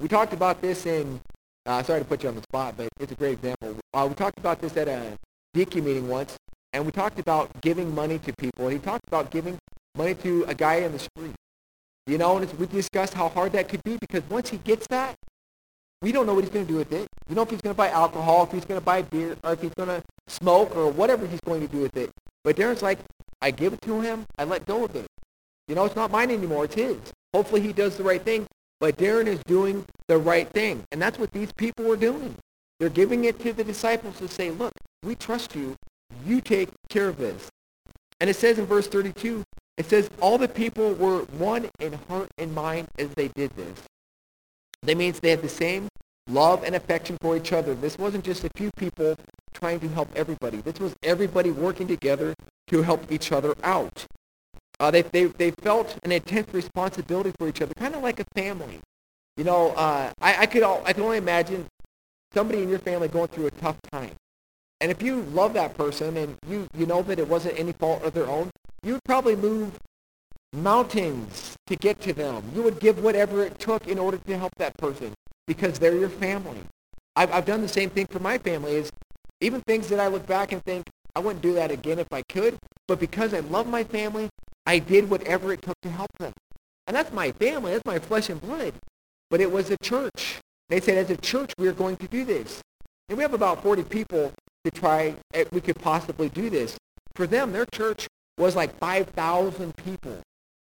We 0.00 0.08
talked 0.08 0.32
about 0.32 0.62
this 0.62 0.86
in, 0.86 1.20
uh, 1.66 1.82
sorry 1.82 2.00
to 2.00 2.06
put 2.06 2.22
you 2.22 2.28
on 2.28 2.36
the 2.36 2.42
spot, 2.42 2.74
but 2.76 2.88
it's 2.98 3.12
a 3.12 3.14
great 3.14 3.34
example. 3.34 3.76
Uh, 3.92 4.06
we 4.08 4.14
talked 4.14 4.38
about 4.38 4.60
this 4.60 4.76
at 4.76 4.88
a 4.88 5.18
deacon 5.52 5.84
meeting 5.84 6.08
once, 6.08 6.36
and 6.72 6.86
we 6.86 6.92
talked 6.92 7.18
about 7.18 7.60
giving 7.60 7.94
money 7.94 8.18
to 8.20 8.32
people. 8.38 8.68
He 8.68 8.78
talked 8.78 9.06
about 9.08 9.30
giving 9.30 9.58
money 9.96 10.14
to 10.14 10.44
a 10.48 10.54
guy 10.54 10.76
in 10.76 10.92
the 10.92 10.98
street. 10.98 11.34
You 12.10 12.18
know, 12.18 12.38
and 12.38 12.52
we 12.58 12.66
discussed 12.66 13.14
how 13.14 13.28
hard 13.28 13.52
that 13.52 13.68
could 13.68 13.84
be 13.84 13.96
because 13.96 14.28
once 14.28 14.50
he 14.50 14.56
gets 14.56 14.84
that, 14.88 15.14
we 16.02 16.10
don't 16.10 16.26
know 16.26 16.34
what 16.34 16.42
he's 16.42 16.52
going 16.52 16.66
to 16.66 16.72
do 16.72 16.76
with 16.76 16.92
it. 16.92 17.06
We 17.28 17.36
don't 17.36 17.36
know 17.36 17.42
if 17.42 17.50
he's 17.50 17.60
going 17.60 17.72
to 17.72 17.78
buy 17.78 17.90
alcohol, 17.90 18.42
if 18.42 18.50
he's 18.50 18.64
going 18.64 18.80
to 18.80 18.84
buy 18.84 19.02
beer, 19.02 19.36
or 19.44 19.52
if 19.52 19.62
he's 19.62 19.74
going 19.74 19.90
to 19.90 20.02
smoke, 20.26 20.74
or 20.74 20.90
whatever 20.90 21.24
he's 21.24 21.38
going 21.42 21.60
to 21.60 21.68
do 21.68 21.78
with 21.78 21.96
it. 21.96 22.10
But 22.42 22.56
Darren's 22.56 22.82
like, 22.82 22.98
I 23.40 23.52
give 23.52 23.74
it 23.74 23.82
to 23.82 24.00
him. 24.00 24.24
I 24.36 24.42
let 24.42 24.66
go 24.66 24.84
of 24.84 24.96
it. 24.96 25.06
You 25.68 25.76
know, 25.76 25.84
it's 25.84 25.94
not 25.94 26.10
mine 26.10 26.32
anymore. 26.32 26.64
It's 26.64 26.74
his. 26.74 26.98
Hopefully 27.32 27.60
he 27.60 27.72
does 27.72 27.96
the 27.96 28.02
right 28.02 28.20
thing. 28.20 28.44
But 28.80 28.96
Darren 28.96 29.28
is 29.28 29.38
doing 29.46 29.84
the 30.08 30.18
right 30.18 30.48
thing. 30.50 30.82
And 30.90 31.00
that's 31.00 31.16
what 31.16 31.30
these 31.30 31.52
people 31.52 31.84
were 31.84 31.96
doing. 31.96 32.34
They're 32.80 32.88
giving 32.88 33.26
it 33.26 33.38
to 33.38 33.52
the 33.52 33.62
disciples 33.62 34.18
to 34.18 34.26
say, 34.26 34.50
look, 34.50 34.72
we 35.04 35.14
trust 35.14 35.54
you. 35.54 35.76
You 36.26 36.40
take 36.40 36.70
care 36.88 37.06
of 37.06 37.18
this. 37.18 37.48
And 38.20 38.28
it 38.28 38.34
says 38.34 38.58
in 38.58 38.66
verse 38.66 38.88
32, 38.88 39.44
it 39.80 39.86
says, 39.86 40.10
all 40.20 40.36
the 40.36 40.46
people 40.46 40.92
were 40.92 41.20
one 41.38 41.70
in 41.80 41.94
heart 42.06 42.28
and 42.36 42.54
mind 42.54 42.88
as 42.98 43.08
they 43.14 43.28
did 43.28 43.50
this. 43.56 43.80
That 44.82 44.98
means 44.98 45.20
they 45.20 45.30
had 45.30 45.40
the 45.40 45.48
same 45.48 45.88
love 46.28 46.64
and 46.64 46.74
affection 46.74 47.16
for 47.22 47.34
each 47.34 47.54
other. 47.54 47.74
This 47.74 47.96
wasn't 47.96 48.22
just 48.22 48.44
a 48.44 48.50
few 48.54 48.70
people 48.76 49.16
trying 49.54 49.80
to 49.80 49.88
help 49.88 50.10
everybody. 50.14 50.58
This 50.58 50.78
was 50.78 50.94
everybody 51.02 51.50
working 51.50 51.88
together 51.88 52.34
to 52.66 52.82
help 52.82 53.10
each 53.10 53.32
other 53.32 53.54
out. 53.64 54.04
Uh, 54.78 54.90
they, 54.90 55.00
they, 55.00 55.24
they 55.24 55.50
felt 55.50 55.98
an 56.04 56.12
intense 56.12 56.52
responsibility 56.52 57.32
for 57.38 57.48
each 57.48 57.62
other, 57.62 57.72
kind 57.78 57.94
of 57.94 58.02
like 58.02 58.20
a 58.20 58.24
family. 58.34 58.80
You 59.38 59.44
know, 59.44 59.70
uh, 59.70 60.12
I, 60.20 60.42
I, 60.42 60.46
could 60.46 60.62
all, 60.62 60.82
I 60.84 60.92
can 60.92 61.04
only 61.04 61.16
imagine 61.16 61.66
somebody 62.34 62.62
in 62.62 62.68
your 62.68 62.80
family 62.80 63.08
going 63.08 63.28
through 63.28 63.46
a 63.46 63.50
tough 63.52 63.78
time. 63.90 64.12
And 64.82 64.90
if 64.90 65.00
you 65.00 65.22
love 65.32 65.54
that 65.54 65.74
person 65.74 66.18
and 66.18 66.36
you, 66.46 66.68
you 66.76 66.84
know 66.84 67.00
that 67.02 67.18
it 67.18 67.26
wasn't 67.26 67.58
any 67.58 67.72
fault 67.72 68.02
of 68.02 68.12
their 68.12 68.28
own, 68.28 68.50
you 68.82 68.94
would 68.94 69.04
probably 69.04 69.36
move 69.36 69.78
mountains 70.52 71.56
to 71.66 71.76
get 71.76 72.00
to 72.00 72.12
them. 72.12 72.42
You 72.54 72.62
would 72.62 72.80
give 72.80 73.02
whatever 73.02 73.44
it 73.44 73.58
took 73.58 73.86
in 73.86 73.98
order 73.98 74.18
to 74.18 74.38
help 74.38 74.52
that 74.56 74.76
person 74.76 75.14
because 75.46 75.78
they're 75.78 75.96
your 75.96 76.08
family. 76.08 76.60
I've, 77.16 77.32
I've 77.32 77.44
done 77.44 77.62
the 77.62 77.68
same 77.68 77.90
thing 77.90 78.06
for 78.06 78.18
my 78.18 78.38
family 78.38 78.72
is 78.72 78.90
even 79.40 79.60
things 79.62 79.88
that 79.88 80.00
I 80.00 80.08
look 80.08 80.26
back 80.26 80.52
and 80.52 80.62
think, 80.64 80.84
I 81.14 81.20
wouldn't 81.20 81.42
do 81.42 81.54
that 81.54 81.70
again 81.70 81.98
if 81.98 82.12
I 82.12 82.22
could, 82.28 82.56
but 82.86 83.00
because 83.00 83.34
I 83.34 83.40
love 83.40 83.66
my 83.66 83.84
family, 83.84 84.28
I 84.66 84.78
did 84.78 85.10
whatever 85.10 85.52
it 85.52 85.62
took 85.62 85.80
to 85.82 85.90
help 85.90 86.10
them. 86.18 86.32
And 86.86 86.96
that's 86.96 87.12
my 87.12 87.32
family. 87.32 87.72
That's 87.72 87.84
my 87.84 87.98
flesh 87.98 88.28
and 88.28 88.40
blood. 88.40 88.74
But 89.28 89.40
it 89.40 89.50
was 89.50 89.70
a 89.70 89.76
church. 89.82 90.40
They 90.68 90.80
said, 90.80 90.98
as 90.98 91.10
a 91.10 91.16
church, 91.16 91.52
we 91.58 91.68
are 91.68 91.72
going 91.72 91.96
to 91.96 92.08
do 92.08 92.24
this. 92.24 92.60
And 93.08 93.16
we 93.16 93.22
have 93.22 93.34
about 93.34 93.62
40 93.62 93.84
people 93.84 94.32
to 94.64 94.70
try, 94.70 95.14
eh, 95.34 95.44
we 95.52 95.60
could 95.60 95.80
possibly 95.80 96.28
do 96.28 96.50
this. 96.50 96.76
For 97.14 97.26
them, 97.26 97.52
their 97.52 97.66
church 97.66 98.06
was 98.40 98.56
like 98.56 98.76
5,000 98.78 99.76
people. 99.76 100.18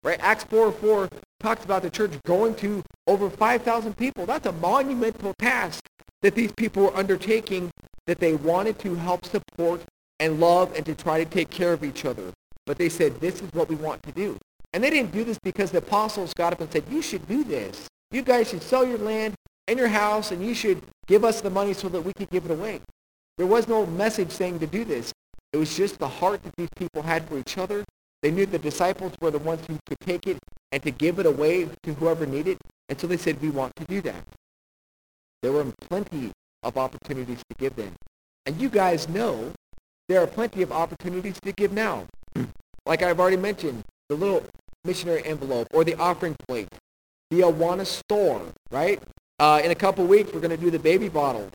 Right? 0.03 0.19
Acts 0.21 0.45
4 0.45 0.73
4 0.73 1.09
talks 1.41 1.65
about 1.65 1.83
the 1.83 1.91
church 1.91 2.13
going 2.25 2.55
to 2.57 2.83
over 3.07 3.31
5,000 3.31 3.97
people. 3.97 4.27
That's 4.27 4.47
a 4.47 4.53
monumental 4.53 5.35
task 5.39 5.85
that 6.23 6.35
these 6.35 6.53
people 6.53 6.85
were 6.85 6.97
undertaking 6.97 7.71
that 8.07 8.19
they 8.19 8.35
wanted 8.35 8.79
to 8.81 8.95
help 8.95 9.25
support 9.25 9.83
and 10.19 10.41
love 10.41 10.75
and 10.75 10.85
to 10.87 10.95
try 10.95 11.23
to 11.23 11.31
take 11.31 11.51
care 11.51 11.73
of 11.73 11.85
each 11.85 12.05
other. 12.05 12.33
But 12.67 12.77
they 12.79 12.89
said, 12.89 13.21
this 13.21 13.41
is 13.41 13.53
what 13.53 13.69
we 13.69 13.77
want 13.77 14.03
to 14.05 14.13
do. 14.13 14.37
And 14.73 14.83
they 14.83 14.91
didn't 14.91 15.13
do 15.13 15.25
this 15.25 15.39
because 15.43 15.71
the 15.71 15.79
apostles 15.79 16.35
got 16.35 16.53
up 16.53 16.61
and 16.61 16.71
said, 16.73 16.85
you 16.91 17.03
should 17.03 17.27
do 17.29 17.45
this. 17.45 17.87
You 18.11 18.23
guys 18.23 18.51
should 18.51 18.63
sell 18.63 18.87
your 18.87 18.99
land 18.99 19.35
and 19.69 19.79
your 19.79 19.89
house 19.89 20.33
and 20.33 20.45
you 20.45 20.55
should 20.55 20.83
give 21.07 21.25
us 21.25 21.41
the 21.41 21.51
money 21.51 21.75
so 21.75 21.89
that 21.89 22.03
we 22.03 22.13
could 22.13 22.31
give 22.31 22.45
it 22.45 22.51
away. 22.51 22.81
There 23.39 23.47
was 23.47 23.69
no 23.69 23.87
message 23.87 24.31
saying 24.31 24.59
to 24.61 24.67
do 24.67 24.85
this. 24.85 25.13
It 25.53 25.57
was 25.57 25.77
just 25.77 25.99
the 25.99 26.09
heart 26.09 26.43
that 26.45 26.55
these 26.57 26.69
people 26.77 27.03
had 27.03 27.29
for 27.29 27.39
each 27.39 27.59
other. 27.59 27.85
They 28.23 28.31
knew 28.31 28.47
the 28.47 28.59
disciples 28.59 29.13
were 29.21 29.31
the 29.31 29.39
ones 29.39 29.67
who 29.67 29.79
could 29.87 30.01
take 30.01 30.27
it 30.27 30.39
and 30.73 30.83
to 30.83 30.91
give 30.91 31.19
it 31.19 31.27
away 31.27 31.69
to 31.83 31.95
whoever 31.95 32.27
needed. 32.27 32.59
And 32.89 33.01
so 33.01 33.07
they 33.07 33.17
said, 33.17 33.41
we 33.41 33.51
want 33.51 33.75
to 33.77 33.85
do 33.85 34.01
that. 34.03 34.23
There 35.43 35.53
were 35.53 35.73
plenty 35.89 36.31
of 36.63 36.77
opportunities 36.77 37.39
to 37.39 37.57
give 37.59 37.77
then. 37.77 37.95
And 38.47 38.61
you 38.61 38.69
guys 38.69 39.09
know 39.09 39.53
there 40.09 40.23
are 40.23 40.27
plenty 40.27 40.63
of 40.63 40.71
opportunities 40.71 41.39
to 41.41 41.53
give 41.53 41.73
now. 41.73 42.07
like 42.87 43.03
I've 43.03 43.19
already 43.19 43.37
mentioned, 43.37 43.83
the 44.09 44.17
little 44.17 44.45
missionary 44.85 45.25
envelope 45.25 45.69
or 45.73 45.85
the 45.85 45.95
offering 45.97 46.37
plate, 46.47 46.69
the 47.31 47.41
Awana 47.41 47.87
store, 47.87 48.43
right? 48.71 49.03
Uh, 49.39 49.61
in 49.65 49.71
a 49.71 49.75
couple 49.75 50.05
weeks, 50.07 50.33
we're 50.33 50.41
going 50.41 50.51
to 50.51 50.63
do 50.63 50.71
the 50.71 50.79
baby 50.79 51.09
bottles. 51.09 51.51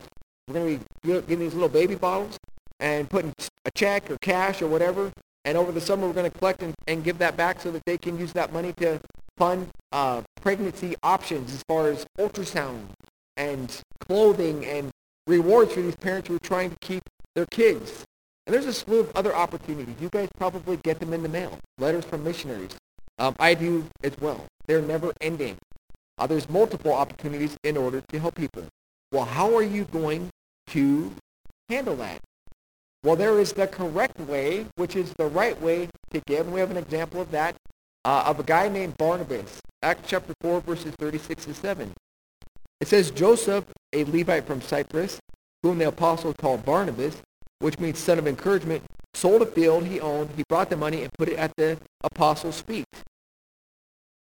We're 0.47 0.53
going 0.55 0.79
to 0.79 0.85
be 1.07 1.13
getting 1.23 1.39
these 1.39 1.53
little 1.53 1.69
baby 1.69 1.95
bottles 1.95 2.37
and 2.79 3.09
putting 3.09 3.33
a 3.65 3.71
check 3.71 4.09
or 4.09 4.17
cash 4.21 4.61
or 4.61 4.67
whatever. 4.67 5.11
And 5.43 5.57
over 5.57 5.71
the 5.71 5.81
summer, 5.81 6.07
we're 6.07 6.13
going 6.13 6.29
to 6.29 6.37
collect 6.37 6.63
and, 6.63 6.73
and 6.87 7.03
give 7.03 7.17
that 7.19 7.37
back 7.37 7.61
so 7.61 7.71
that 7.71 7.83
they 7.85 7.97
can 7.97 8.17
use 8.17 8.33
that 8.33 8.51
money 8.51 8.73
to 8.73 8.99
fund 9.37 9.67
uh, 9.91 10.21
pregnancy 10.41 10.95
options 11.03 11.53
as 11.53 11.63
far 11.67 11.89
as 11.89 12.05
ultrasound 12.17 12.87
and 13.37 13.81
clothing 13.99 14.65
and 14.65 14.89
rewards 15.27 15.73
for 15.73 15.81
these 15.81 15.95
parents 15.95 16.27
who 16.27 16.35
are 16.35 16.39
trying 16.39 16.69
to 16.69 16.77
keep 16.81 17.03
their 17.35 17.45
kids. 17.47 18.03
And 18.45 18.53
there's 18.53 18.65
a 18.65 18.73
slew 18.73 18.99
of 18.99 19.11
other 19.15 19.35
opportunities. 19.35 19.95
You 19.99 20.09
guys 20.09 20.29
probably 20.37 20.77
get 20.77 20.99
them 20.99 21.13
in 21.13 21.23
the 21.23 21.29
mail, 21.29 21.57
letters 21.77 22.05
from 22.05 22.23
missionaries. 22.23 22.71
Um, 23.17 23.35
I 23.39 23.53
do 23.53 23.85
as 24.03 24.13
well. 24.19 24.45
They're 24.67 24.81
never 24.81 25.13
ending. 25.21 25.57
Uh, 26.17 26.27
there's 26.27 26.49
multiple 26.49 26.93
opportunities 26.93 27.57
in 27.63 27.75
order 27.77 28.01
to 28.09 28.19
help 28.19 28.35
people. 28.35 28.65
Well, 29.11 29.25
how 29.25 29.55
are 29.55 29.63
you 29.63 29.85
going 29.85 30.29
to 30.67 31.11
handle 31.69 31.95
that? 31.97 32.19
Well, 33.05 33.15
there 33.15 33.39
is 33.39 33.53
the 33.53 33.67
correct 33.67 34.19
way, 34.21 34.65
which 34.77 34.95
is 34.95 35.13
the 35.13 35.27
right 35.27 35.61
way 35.61 35.89
to 36.11 36.19
give. 36.25 36.47
And 36.47 36.51
we 36.55 36.59
have 36.59 36.71
an 36.71 36.77
example 36.77 37.21
of 37.21 37.29
that, 37.29 37.55
uh, 38.03 38.23
of 38.25 38.39
a 38.39 38.43
guy 38.43 38.67
named 38.67 38.97
Barnabas. 38.97 39.61
Acts 39.83 40.09
chapter 40.09 40.33
4, 40.41 40.61
verses 40.61 40.91
36 40.97 41.45
and 41.45 41.55
7. 41.55 41.93
It 42.81 42.87
says, 42.87 43.11
Joseph, 43.11 43.65
a 43.93 44.05
Levite 44.05 44.47
from 44.47 44.59
Cyprus, 44.59 45.19
whom 45.61 45.77
the 45.77 45.87
apostle 45.87 46.33
called 46.33 46.65
Barnabas, 46.65 47.21
which 47.59 47.77
means 47.77 47.99
son 47.99 48.17
of 48.17 48.25
encouragement, 48.25 48.81
sold 49.13 49.43
a 49.43 49.45
field 49.45 49.85
he 49.85 49.99
owned. 49.99 50.31
He 50.35 50.43
brought 50.49 50.71
the 50.71 50.75
money 50.75 51.03
and 51.03 51.13
put 51.13 51.29
it 51.29 51.37
at 51.37 51.51
the 51.57 51.77
apostles' 52.03 52.61
feet. 52.61 52.87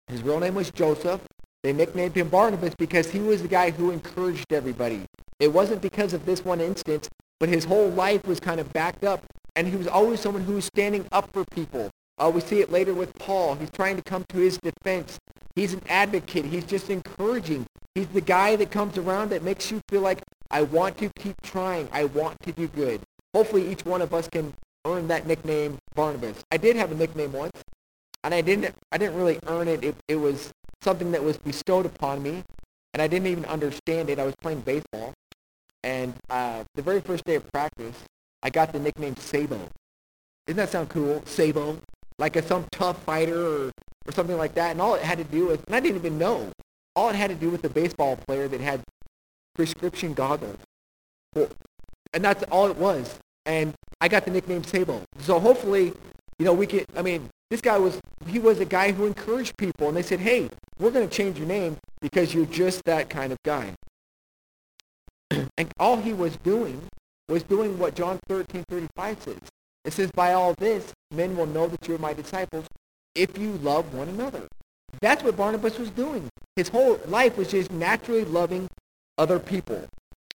His 0.08 0.24
real 0.24 0.42
name 0.42 0.56
was 0.56 0.72
Joseph. 0.72 1.22
They 1.64 1.72
nicknamed 1.72 2.18
him 2.18 2.28
Barnabas 2.28 2.76
because 2.76 3.12
he 3.12 3.22
was 3.22 3.44
the 3.44 3.48
guy 3.48 3.72
who 3.72 3.92
encouraged 3.92 4.52
everybody. 4.52 5.06
It 5.40 5.54
wasn't 5.54 5.82
because 5.82 6.12
of 6.12 6.26
this 6.26 6.44
one 6.44 6.60
instance, 6.60 7.08
but 7.40 7.50
his 7.50 7.66
whole 7.66 7.90
life 7.90 8.26
was 8.26 8.40
kind 8.40 8.60
of 8.60 8.72
backed 8.74 9.04
up. 9.04 9.24
And 9.56 9.68
he 9.68 9.76
was 9.76 9.88
always 9.88 10.20
someone 10.20 10.44
who 10.44 10.54
was 10.54 10.66
standing 10.66 11.06
up 11.12 11.32
for 11.32 11.46
people. 11.46 11.92
Uh, 12.18 12.32
we 12.34 12.42
see 12.42 12.62
it 12.62 12.72
later 12.72 12.94
with 12.94 13.14
Paul. 13.20 13.56
He's 13.56 13.70
trying 13.70 13.98
to 13.98 14.04
come 14.04 14.26
to 14.30 14.38
his 14.38 14.58
defense. 14.58 15.20
He's 15.56 15.74
an 15.74 15.82
advocate. 15.90 16.46
He's 16.46 16.66
just 16.66 16.90
encouraging. 16.90 17.68
He's 17.94 18.08
the 18.08 18.22
guy 18.22 18.56
that 18.56 18.72
comes 18.72 18.98
around 18.98 19.30
that 19.30 19.44
makes 19.44 19.70
you 19.70 19.82
feel 19.90 20.02
like, 20.02 20.24
I 20.50 20.64
want 20.64 20.98
to 21.00 21.10
keep 21.20 21.40
trying. 21.42 21.88
I 21.92 22.06
want 22.06 22.40
to 22.44 22.52
do 22.52 22.68
good. 22.68 23.02
Hopefully 23.34 23.72
each 23.72 23.86
one 23.86 24.02
of 24.02 24.14
us 24.14 24.28
can 24.28 24.54
earn 24.86 25.08
that 25.08 25.28
nickname 25.28 25.78
Barnabas. 25.96 26.44
I 26.52 26.58
did 26.58 26.76
have 26.76 26.92
a 26.92 26.96
nickname 26.96 27.34
once, 27.34 27.62
and 28.24 28.34
I 28.34 28.42
didn't, 28.42 28.74
I 28.92 28.98
didn't 28.98 29.16
really 29.16 29.40
earn 29.48 29.68
it. 29.68 29.84
it. 29.84 29.96
It 30.08 30.16
was 30.16 30.52
something 30.82 31.12
that 31.12 31.24
was 31.24 31.38
bestowed 31.38 31.86
upon 31.86 32.22
me, 32.22 32.44
and 32.94 33.02
I 33.02 33.08
didn't 33.08 33.28
even 33.28 33.46
understand 33.46 34.10
it. 34.10 34.20
I 34.20 34.26
was 34.26 34.36
playing 34.42 34.62
baseball, 34.62 35.14
and 35.84 36.14
uh, 36.30 36.64
the 36.76 36.82
very 36.82 37.02
first 37.02 37.26
day 37.26 37.36
of 37.36 37.52
practice, 37.52 37.96
I 38.42 38.50
got 38.50 38.72
the 38.72 38.80
nickname 38.80 39.16
Sabo. 39.18 39.60
Doesn't 40.48 40.58
that 40.58 40.70
sound 40.70 40.90
cool? 40.90 41.22
Sabo? 41.26 41.78
Like 42.20 42.36
a, 42.36 42.42
some 42.42 42.66
tough 42.72 43.02
fighter 43.04 43.40
or, 43.40 43.72
or 44.06 44.12
something 44.12 44.38
like 44.38 44.54
that. 44.56 44.72
And 44.72 44.82
all 44.82 44.96
it 44.96 45.02
had 45.02 45.18
to 45.18 45.24
do 45.24 45.48
with, 45.48 45.64
and 45.66 45.76
I 45.76 45.80
didn't 45.80 45.98
even 45.98 46.18
know, 46.18 46.52
all 46.96 47.10
it 47.10 47.16
had 47.16 47.30
to 47.30 47.36
do 47.36 47.50
with 47.50 47.62
the 47.62 47.70
baseball 47.70 48.18
player 48.28 48.48
that 48.48 48.62
had 48.62 48.82
prescription 49.56 50.14
goggles. 50.14 50.58
Well, 51.36 51.50
and 52.14 52.24
that's 52.24 52.44
all 52.52 52.68
it 52.68 52.78
was. 52.78 53.18
And 53.46 53.74
I 54.00 54.08
got 54.08 54.26
the 54.26 54.32
nickname 54.32 54.64
Sabo. 54.64 55.02
So 55.20 55.40
hopefully, 55.40 55.94
you 56.38 56.46
know, 56.46 56.54
we 56.54 56.68
can, 56.68 56.86
I 56.96 57.02
mean, 57.02 57.30
this 57.50 57.62
guy 57.62 57.78
was, 57.78 58.00
he 58.28 58.40
was 58.40 58.60
a 58.60 58.66
guy 58.66 58.92
who 58.92 59.06
encouraged 59.06 59.58
people. 59.58 59.88
And 59.88 59.98
they 59.98 60.04
said, 60.04 60.20
hey, 60.20 60.50
we're 60.80 60.92
going 60.92 61.08
to 61.08 61.14
change 61.14 61.38
your 61.38 61.48
name 61.48 61.78
because 62.02 62.34
you're 62.34 62.46
just 62.46 62.84
that 62.86 63.10
kind 63.10 63.32
of 63.32 63.38
guy. 63.44 63.74
And 65.58 65.72
all 65.80 65.98
he 65.98 66.14
was 66.14 66.38
doing 66.38 66.82
was 67.30 67.44
doing 67.44 67.78
what 67.80 67.96
John 67.96 68.20
13, 68.28 68.64
35 68.70 69.22
says. 69.22 69.38
It 69.86 69.94
says, 69.94 70.12
by 70.12 70.34
all 70.34 70.54
this, 70.56 70.94
men 71.12 71.36
will 71.36 71.46
know 71.46 71.68
that 71.68 71.88
you're 71.88 71.98
my 71.98 72.14
disciples 72.14 72.66
if 73.16 73.38
you 73.38 73.54
love 73.58 73.94
one 73.94 74.10
another. 74.10 74.48
That's 75.02 75.24
what 75.24 75.38
Barnabas 75.38 75.78
was 75.78 75.90
doing. 75.90 76.30
His 76.56 76.70
whole 76.70 77.00
life 77.08 77.38
was 77.38 77.50
just 77.52 77.72
naturally 77.72 78.26
loving 78.26 78.68
other 79.18 79.40
people. 79.40 79.88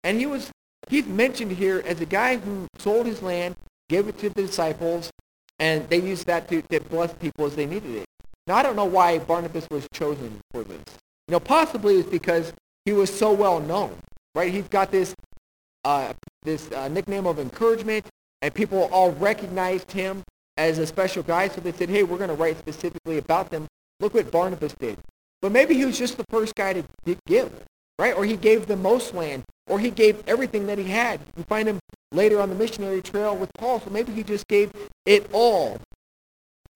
And 0.03 0.19
he 0.19 0.27
was 0.27 0.51
he's 0.89 1.07
mentioned 1.07 1.53
here 1.53 1.83
as 1.87 2.01
a 2.01 2.07
guy 2.07 2.37
who 2.37 2.67
sold 2.79 3.07
his 3.07 3.23
land, 3.23 3.57
gave 3.89 4.09
it 4.09 4.19
to 4.19 4.31
the 4.31 4.43
disciples, 4.43 5.11
and 5.59 5.89
they 5.89 6.01
used 6.01 6.27
that 6.27 6.49
to, 6.49 6.63
to 6.63 6.81
bless 6.81 7.13
people 7.15 7.47
as 7.47 7.57
they 7.57 7.67
needed 7.67 7.95
it. 7.97 8.07
Now, 8.47 8.57
I 8.57 8.63
don't 8.63 8.77
know 8.77 8.85
why 8.85 9.19
Barnabas 9.19 9.67
was 9.71 9.87
chosen 9.93 10.41
for 10.51 10.65
this. 10.65 10.83
You 11.29 11.33
know, 11.33 11.41
possibly 11.41 11.97
it's 11.97 12.09
because 12.09 12.53
he 12.85 12.93
was 12.93 13.13
so 13.13 13.33
well 13.33 13.61
known, 13.61 13.97
right? 14.35 14.53
He's 14.53 14.69
got 14.69 14.91
this, 14.91 15.15
uh, 15.85 16.13
this 16.43 16.71
uh, 16.73 16.89
nickname 16.89 17.27
of 17.27 17.39
encouragement, 17.39 18.07
and 18.43 18.53
people 18.53 18.89
all 18.93 19.13
recognized 19.13 19.93
him 19.93 20.23
as 20.57 20.79
a 20.79 20.87
special 20.87 21.23
guy, 21.23 21.49
so 21.49 21.61
they 21.61 21.73
said, 21.73 21.89
hey, 21.89 22.03
we're 22.03 22.19
going 22.19 22.31
to 22.31 22.37
write 22.37 22.59
specifically 22.59 23.19
about 23.19 23.51
them. 23.51 23.67
Look 24.01 24.15
what 24.15 24.31
Barnabas 24.31 24.75
did. 24.75 24.99
But 25.43 25.53
maybe 25.53 25.75
he 25.75 25.85
was 25.85 25.99
just 25.99 26.17
the 26.17 26.25
first 26.31 26.55
guy 26.55 26.73
to 26.73 26.85
give, 27.27 27.53
right? 27.99 28.17
Or 28.17 28.25
he 28.25 28.37
gave 28.37 28.67
the 28.67 28.77
most 28.77 29.15
land, 29.15 29.45
or 29.67 29.79
he 29.79 29.91
gave 29.91 30.23
everything 30.27 30.67
that 30.67 30.79
he 30.79 30.85
had. 30.85 31.21
You 31.37 31.43
find 31.45 31.69
him 31.69 31.79
later 32.13 32.41
on 32.41 32.49
the 32.49 32.55
missionary 32.55 33.03
trail 33.03 33.37
with 33.37 33.51
Paul, 33.55 33.81
so 33.81 33.91
maybe 33.91 34.13
he 34.13 34.23
just 34.23 34.47
gave 34.47 34.71
it 35.05 35.29
all. 35.33 35.79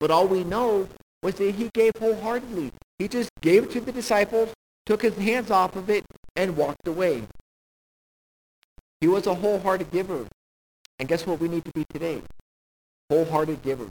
But 0.01 0.11
all 0.11 0.27
we 0.27 0.45
know 0.45 0.89
was 1.23 1.37
that 1.37 1.55
he 1.55 1.71
gave 1.75 1.93
wholeheartedly. 1.99 2.73
He 2.99 3.09
just 3.09 3.31
gave 3.41 3.65
it 3.65 3.71
to 3.73 3.81
the 3.81 3.93
disciples, 3.93 4.53
took 4.87 5.03
his 5.03 5.17
hands 5.17 5.51
off 5.51 5.77
of 5.77 5.89
it, 5.91 6.05
and 6.37 6.57
walked 6.57 6.87
away. 6.87 7.23
He 9.01 9.07
was 9.07 9.27
a 9.27 9.35
wholehearted 9.35 9.91
giver. 9.91 10.27
And 10.99 11.09
guess 11.09 11.27
what 11.27 11.41
we 11.41 11.49
need 11.49 11.65
to 11.65 11.73
be 11.73 11.85
today? 11.85 12.23
Wholehearted 13.11 13.63
givers. 13.63 13.91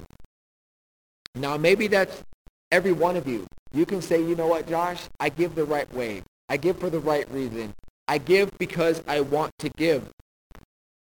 Now, 1.35 1.57
maybe 1.57 1.87
that's 1.87 2.23
every 2.71 2.91
one 2.91 3.15
of 3.15 3.27
you. 3.27 3.47
You 3.73 3.85
can 3.85 4.01
say, 4.01 4.21
you 4.21 4.35
know 4.35 4.47
what, 4.47 4.67
Josh? 4.67 5.03
I 5.19 5.29
give 5.29 5.55
the 5.55 5.65
right 5.65 5.91
way. 5.93 6.23
I 6.49 6.57
give 6.57 6.79
for 6.79 6.89
the 6.89 6.99
right 6.99 7.29
reason. 7.31 7.73
I 8.07 8.17
give 8.17 8.51
because 8.57 9.01
I 9.07 9.21
want 9.21 9.51
to 9.59 9.69
give. 9.69 10.09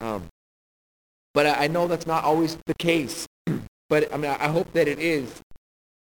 Um, 0.00 0.28
but 1.35 1.47
I, 1.47 1.64
I 1.64 1.66
know 1.66 1.87
that's 1.87 2.07
not 2.07 2.25
always 2.25 2.57
the 2.66 2.75
case. 2.75 3.26
but 3.88 4.12
I 4.12 4.16
mean, 4.16 4.30
I 4.30 4.49
hope 4.49 4.73
that 4.73 4.88
it 4.88 4.99
is 4.99 5.40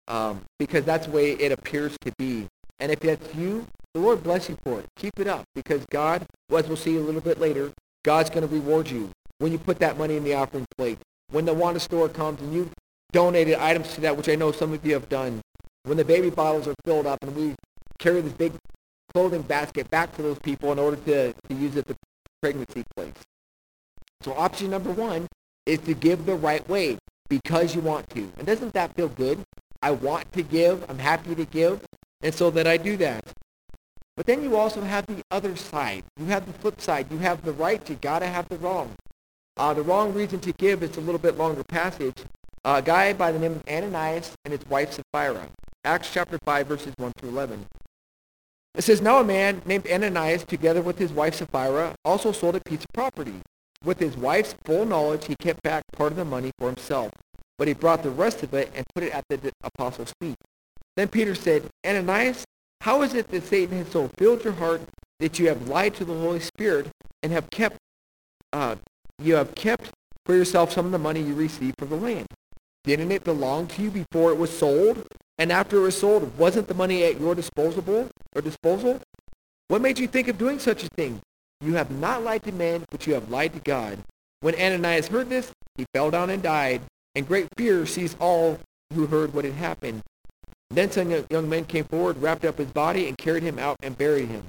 um, 0.09 0.43
because 0.59 0.85
that's 0.85 1.07
the 1.07 1.13
way 1.13 1.33
it 1.33 1.53
appears 1.53 1.97
to 2.03 2.13
be. 2.19 2.47
And 2.79 2.93
if 2.93 3.01
that's 3.01 3.35
you, 3.35 3.67
the 3.95 4.01
Lord 4.01 4.23
bless 4.23 4.49
you 4.49 4.57
for 4.65 4.81
it. 4.81 4.87
Keep 4.97 5.19
it 5.19 5.27
up 5.27 5.45
because 5.55 5.85
God, 5.91 6.27
as 6.55 6.67
we'll 6.69 6.77
see 6.77 6.97
a 6.97 7.01
little 7.01 7.21
bit 7.21 7.41
later, 7.41 7.73
God's 8.05 8.31
going 8.31 8.47
to 8.47 8.53
reward 8.53 8.91
you 8.91 9.11
when 9.39 9.53
you 9.53 9.59
put 9.59 9.79
that 9.81 9.99
money 9.99 10.17
in 10.17 10.25
the 10.25 10.35
offering 10.35 10.67
plate. 10.77 10.99
When 11.31 11.45
the 11.45 11.55
Awana 11.55 11.81
store 11.81 12.09
comes 12.09 12.41
and 12.41 12.53
you 12.53 12.71
donated 13.13 13.55
items 13.55 13.95
to 13.95 14.01
that, 14.03 14.17
which 14.17 14.29
I 14.29 14.35
know 14.35 14.53
some 14.53 14.73
of 14.73 14.85
you 14.85 14.95
have 14.95 15.09
done. 15.09 15.41
When 15.85 15.97
the 15.97 16.05
baby 16.05 16.31
bottles 16.31 16.69
are 16.69 16.75
filled 16.85 17.07
up 17.07 17.19
and 17.23 17.35
we 17.35 17.55
carry 17.99 18.21
this 18.21 18.33
big 18.33 18.53
clothing 19.13 19.43
basket 19.43 19.91
back 19.91 20.15
to 20.17 20.23
those 20.23 20.39
people 20.41 20.73
in 20.73 20.79
order 20.79 20.97
to, 20.97 21.33
to 21.33 21.55
use 21.55 21.77
it 21.77 21.81
at 21.81 21.89
the 21.89 21.97
pregnancy 22.43 22.85
place. 22.95 23.15
So 24.23 24.33
option 24.35 24.71
number 24.71 24.91
one 24.91 25.27
is 25.67 25.79
to 25.81 25.95
give 25.95 26.27
the 26.27 26.35
right 26.35 26.67
way 26.69 26.99
because 27.29 27.75
you 27.75 27.81
want 27.81 28.09
to. 28.11 28.31
And 28.39 28.47
doesn't 28.47 28.75
that 28.75 28.95
feel 28.95 29.09
good? 29.09 29.43
I 29.83 29.93
want 29.93 30.33
to 30.33 30.43
give. 30.43 30.85
I'm 30.91 30.99
happy 30.99 31.35
to 31.35 31.45
give. 31.45 31.81
And 32.23 32.35
so 32.35 32.51
that 32.51 32.67
I 32.67 32.77
do 32.77 32.97
that. 32.99 33.23
But 34.19 34.27
then 34.27 34.43
you 34.43 34.57
also 34.57 34.81
have 34.81 35.07
the 35.07 35.23
other 35.31 35.55
side. 35.55 36.03
You 36.17 36.27
have 36.27 36.45
the 36.45 36.53
flip 36.53 36.81
side. 36.81 37.07
You 37.09 37.19
have 37.19 37.45
the 37.45 37.53
right. 37.53 37.89
You 37.89 37.95
got 37.95 38.19
to 38.19 38.27
have 38.27 38.49
the 38.49 38.59
wrong. 38.59 38.97
Uh, 39.57 39.73
the 39.75 39.83
wrong 39.83 40.13
reason 40.13 40.41
to 40.41 40.53
give 40.55 40.83
is 40.83 40.97
a 40.97 41.01
little 41.01 41.21
bit 41.21 41.39
longer 41.39 41.63
passage. 41.63 42.25
A 42.65 42.83
guy 42.83 43.13
by 43.13 43.31
the 43.31 43.39
name 43.39 43.53
of 43.53 43.63
Ananias 43.69 44.35
and 44.45 44.51
his 44.51 44.69
wife 44.69 44.93
Sapphira. 44.93 45.47
Acts 45.85 46.13
chapter 46.13 46.37
5, 46.45 46.67
verses 46.67 46.95
1 46.97 47.13
through 47.17 47.29
11. 47.29 47.67
It 48.75 48.83
says, 48.83 49.01
Now 49.01 49.21
a 49.21 49.25
man 49.25 49.63
named 49.65 49.87
Ananias, 49.87 50.43
together 50.43 50.83
with 50.83 50.99
his 50.99 51.13
wife 51.13 51.37
Sapphira, 51.37 51.95
also 52.05 52.33
sold 52.33 52.57
a 52.57 52.61
piece 52.61 52.81
of 52.81 52.93
property. 52.93 53.41
With 53.85 54.01
his 54.01 54.17
wife's 54.17 54.57
full 54.65 54.85
knowledge, 54.85 55.27
he 55.27 55.37
kept 55.37 55.63
back 55.63 55.85
part 55.93 56.11
of 56.11 56.17
the 56.17 56.25
money 56.25 56.51
for 56.59 56.67
himself, 56.67 57.13
but 57.57 57.69
he 57.69 57.75
brought 57.75 58.03
the 58.03 58.11
rest 58.11 58.43
of 58.43 58.53
it 58.53 58.73
and 58.75 58.85
put 58.97 59.05
it 59.05 59.13
at 59.13 59.23
the 59.29 59.53
apostles' 59.63 60.13
feet. 60.21 60.39
Then 60.97 61.07
Peter 61.07 61.37
said, 61.37 61.63
Ananias, 61.87 62.45
how 62.83 63.03
is 63.03 63.15
it 63.15 63.29
that 63.31 63.45
Satan 63.45 63.79
has 63.79 63.89
so 63.89 64.09
filled 64.17 64.45
your 64.45 64.53
heart 64.55 64.83
that 65.21 65.39
you 65.39 65.49
have 65.49 65.69
lied 65.69 65.95
to 65.95 66.05
the 66.05 66.15
Holy 66.15 66.41
Spirit 66.41 66.89
and 67.23 67.33
have 67.33 67.51
kept, 67.51 67.77
uh, 68.53 68.77
you 69.19 69.35
have 69.35 69.55
kept 69.55 69.91
for 70.25 70.35
yourself 70.35 70.73
some 70.73 70.87
of 70.87 70.93
the 70.93 70.99
money 70.99 71.21
you 71.21 71.35
received 71.35 71.75
for 71.79 71.87
the 71.87 71.97
land? 71.97 72.27
Didn't 72.85 73.13
it 73.13 73.25
belong 73.25 73.67
to 73.69 73.83
you 73.83 73.91
before 73.91 74.31
it 74.31 74.39
was 74.39 74.57
sold? 74.57 75.05
And 75.39 75.53
after 75.53 75.79
it 75.79 75.83
was 75.83 75.99
sold, 75.99 76.37
wasn't 76.39 76.69
the 76.69 76.75
money 76.75 77.05
at 77.05 77.21
your 77.21 77.35
disposal 77.35 78.09
or 78.35 78.43
disposal? 78.43 79.01
What 79.69 79.83
made 79.83 79.99
you 79.99 80.07
think 80.07 80.29
of 80.29 80.39
doing 80.39 80.59
such 80.59 80.83
a 80.83 80.89
thing? 80.89 81.21
You 81.61 81.75
have 81.75 81.91
not 81.91 82.23
lied 82.23 82.45
to 82.45 82.53
men, 82.53 82.85
but 82.91 83.07
you 83.07 83.15
have 83.15 83.31
lied 83.31 83.53
to 83.55 83.61
God. 83.61 83.99
When 84.41 84.55
Ananias 84.55 85.09
heard 85.09 85.29
this, 85.29 85.53
he 85.77 85.85
fell 85.93 86.11
down 86.11 86.31
and 86.31 86.43
died, 86.43 86.83
and 87.15 87.27
great 87.27 87.49
fear 87.57 87.85
seized 87.87 88.17
all 88.21 88.59
who 88.95 89.07
heard 89.07 89.35
what 89.35 89.45
had 89.45 89.55
happened. 89.55 90.03
Then 90.71 90.91
some 90.91 91.11
young 91.31 91.49
men 91.49 91.65
came 91.65 91.85
forward, 91.85 92.19
wrapped 92.19 92.45
up 92.45 92.59
his 92.59 92.71
body, 92.71 93.09
and 93.09 93.17
carried 93.17 93.43
him 93.43 93.59
out 93.59 93.77
and 93.83 93.97
buried 93.97 94.29
him. 94.29 94.45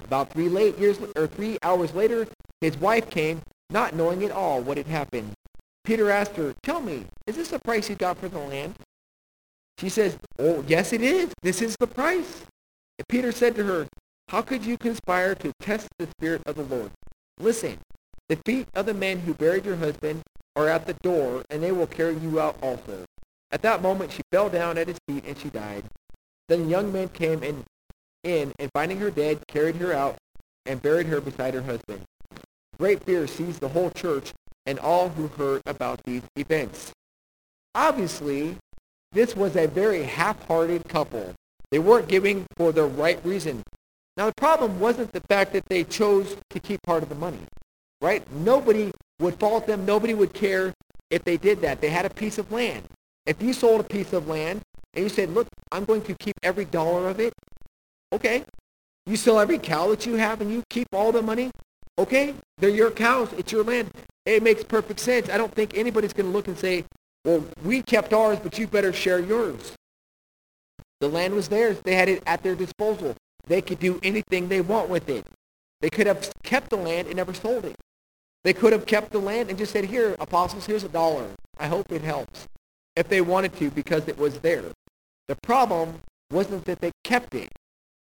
About 0.00 0.30
three 0.30 0.48
late 0.48 0.78
years 0.78 0.98
or 1.16 1.26
three 1.26 1.58
hours 1.62 1.94
later, 1.94 2.26
his 2.60 2.76
wife 2.78 3.08
came, 3.08 3.42
not 3.70 3.94
knowing 3.94 4.24
at 4.24 4.30
all 4.30 4.60
what 4.60 4.76
had 4.76 4.86
happened. 4.86 5.32
Peter 5.84 6.10
asked 6.10 6.36
her, 6.36 6.54
"Tell 6.62 6.80
me, 6.80 7.06
is 7.26 7.36
this 7.36 7.48
the 7.48 7.58
price 7.60 7.88
you 7.88 7.94
got 7.94 8.18
for 8.18 8.28
the 8.28 8.38
land?" 8.38 8.74
She 9.78 9.88
says, 9.88 10.18
"Oh, 10.38 10.64
yes, 10.66 10.92
it 10.92 11.02
is. 11.02 11.32
This 11.42 11.62
is 11.62 11.76
the 11.78 11.86
price." 11.86 12.42
And 12.98 13.06
Peter 13.08 13.32
said 13.32 13.54
to 13.56 13.64
her, 13.64 13.88
"How 14.28 14.42
could 14.42 14.64
you 14.64 14.76
conspire 14.76 15.34
to 15.36 15.52
test 15.60 15.88
the 15.98 16.08
Spirit 16.18 16.42
of 16.46 16.56
the 16.56 16.64
Lord? 16.64 16.90
Listen, 17.38 17.78
the 18.28 18.36
feet 18.44 18.66
of 18.74 18.86
the 18.86 18.94
men 18.94 19.20
who 19.20 19.34
buried 19.34 19.64
your 19.64 19.76
husband 19.76 20.22
are 20.56 20.68
at 20.68 20.86
the 20.86 20.94
door, 20.94 21.44
and 21.48 21.62
they 21.62 21.72
will 21.72 21.86
carry 21.86 22.18
you 22.18 22.40
out 22.40 22.56
also." 22.60 23.04
At 23.50 23.62
that 23.62 23.82
moment 23.82 24.12
she 24.12 24.22
fell 24.30 24.48
down 24.48 24.78
at 24.78 24.88
his 24.88 24.98
feet 25.08 25.24
and 25.26 25.38
she 25.38 25.48
died. 25.48 25.84
Then 26.48 26.64
the 26.64 26.70
young 26.70 26.92
men 26.92 27.08
came 27.08 27.42
in, 27.42 27.64
in 28.22 28.52
and 28.58 28.70
finding 28.72 28.98
her 28.98 29.10
dead, 29.10 29.46
carried 29.46 29.76
her 29.76 29.92
out 29.92 30.16
and 30.66 30.82
buried 30.82 31.06
her 31.06 31.20
beside 31.20 31.54
her 31.54 31.62
husband. 31.62 32.02
Great 32.78 33.02
fear 33.04 33.26
seized 33.26 33.60
the 33.60 33.68
whole 33.68 33.90
church 33.90 34.32
and 34.66 34.78
all 34.78 35.08
who 35.08 35.28
heard 35.28 35.62
about 35.66 36.00
these 36.04 36.22
events. 36.36 36.92
Obviously, 37.74 38.56
this 39.12 39.34
was 39.34 39.56
a 39.56 39.66
very 39.66 40.02
half-hearted 40.02 40.86
couple. 40.88 41.34
They 41.70 41.78
weren't 41.78 42.08
giving 42.08 42.46
for 42.56 42.72
the 42.72 42.84
right 42.84 43.18
reason. 43.24 43.62
Now, 44.16 44.26
the 44.26 44.34
problem 44.36 44.80
wasn't 44.80 45.12
the 45.12 45.22
fact 45.28 45.52
that 45.52 45.66
they 45.68 45.84
chose 45.84 46.36
to 46.50 46.60
keep 46.60 46.82
part 46.82 47.02
of 47.02 47.08
the 47.08 47.14
money, 47.14 47.40
right? 48.00 48.30
Nobody 48.32 48.90
would 49.20 49.38
fault 49.38 49.66
them. 49.66 49.86
Nobody 49.86 50.12
would 50.12 50.34
care 50.34 50.74
if 51.10 51.24
they 51.24 51.36
did 51.36 51.60
that. 51.62 51.80
They 51.80 51.90
had 51.90 52.04
a 52.04 52.10
piece 52.10 52.36
of 52.36 52.52
land. 52.52 52.84
If 53.28 53.42
you 53.42 53.52
sold 53.52 53.82
a 53.82 53.84
piece 53.84 54.14
of 54.14 54.26
land 54.26 54.62
and 54.94 55.02
you 55.02 55.10
said, 55.10 55.34
look, 55.34 55.48
I'm 55.70 55.84
going 55.84 56.00
to 56.02 56.14
keep 56.14 56.34
every 56.42 56.64
dollar 56.64 57.10
of 57.10 57.20
it, 57.20 57.34
okay. 58.10 58.42
You 59.04 59.16
sell 59.16 59.38
every 59.38 59.58
cow 59.58 59.88
that 59.88 60.06
you 60.06 60.14
have 60.14 60.40
and 60.40 60.50
you 60.50 60.62
keep 60.70 60.86
all 60.94 61.12
the 61.12 61.20
money, 61.20 61.50
okay. 61.98 62.34
They're 62.56 62.70
your 62.70 62.90
cows. 62.90 63.28
It's 63.36 63.52
your 63.52 63.64
land. 63.64 63.90
It 64.24 64.42
makes 64.42 64.64
perfect 64.64 65.00
sense. 65.00 65.28
I 65.28 65.36
don't 65.36 65.54
think 65.54 65.76
anybody's 65.76 66.14
going 66.14 66.24
to 66.24 66.32
look 66.32 66.48
and 66.48 66.58
say, 66.58 66.86
well, 67.26 67.44
we 67.62 67.82
kept 67.82 68.14
ours, 68.14 68.38
but 68.42 68.58
you 68.58 68.66
better 68.66 68.94
share 68.94 69.20
yours. 69.20 69.74
The 71.00 71.08
land 71.08 71.34
was 71.34 71.48
theirs. 71.48 71.78
They 71.84 71.96
had 71.96 72.08
it 72.08 72.22
at 72.26 72.42
their 72.42 72.54
disposal. 72.54 73.14
They 73.46 73.60
could 73.60 73.78
do 73.78 74.00
anything 74.02 74.48
they 74.48 74.62
want 74.62 74.88
with 74.88 75.10
it. 75.10 75.26
They 75.82 75.90
could 75.90 76.06
have 76.06 76.30
kept 76.44 76.70
the 76.70 76.76
land 76.76 77.08
and 77.08 77.16
never 77.16 77.34
sold 77.34 77.66
it. 77.66 77.76
They 78.42 78.54
could 78.54 78.72
have 78.72 78.86
kept 78.86 79.12
the 79.12 79.18
land 79.18 79.50
and 79.50 79.58
just 79.58 79.72
said, 79.72 79.84
here, 79.84 80.16
apostles, 80.18 80.64
here's 80.64 80.84
a 80.84 80.88
dollar. 80.88 81.26
I 81.58 81.66
hope 81.66 81.92
it 81.92 82.00
helps 82.00 82.48
if 82.98 83.08
they 83.08 83.20
wanted 83.20 83.56
to 83.56 83.70
because 83.70 84.08
it 84.08 84.18
was 84.18 84.40
there. 84.40 84.64
The 85.28 85.36
problem 85.36 86.00
wasn't 86.32 86.64
that 86.64 86.80
they 86.80 86.90
kept 87.04 87.32
it. 87.32 87.48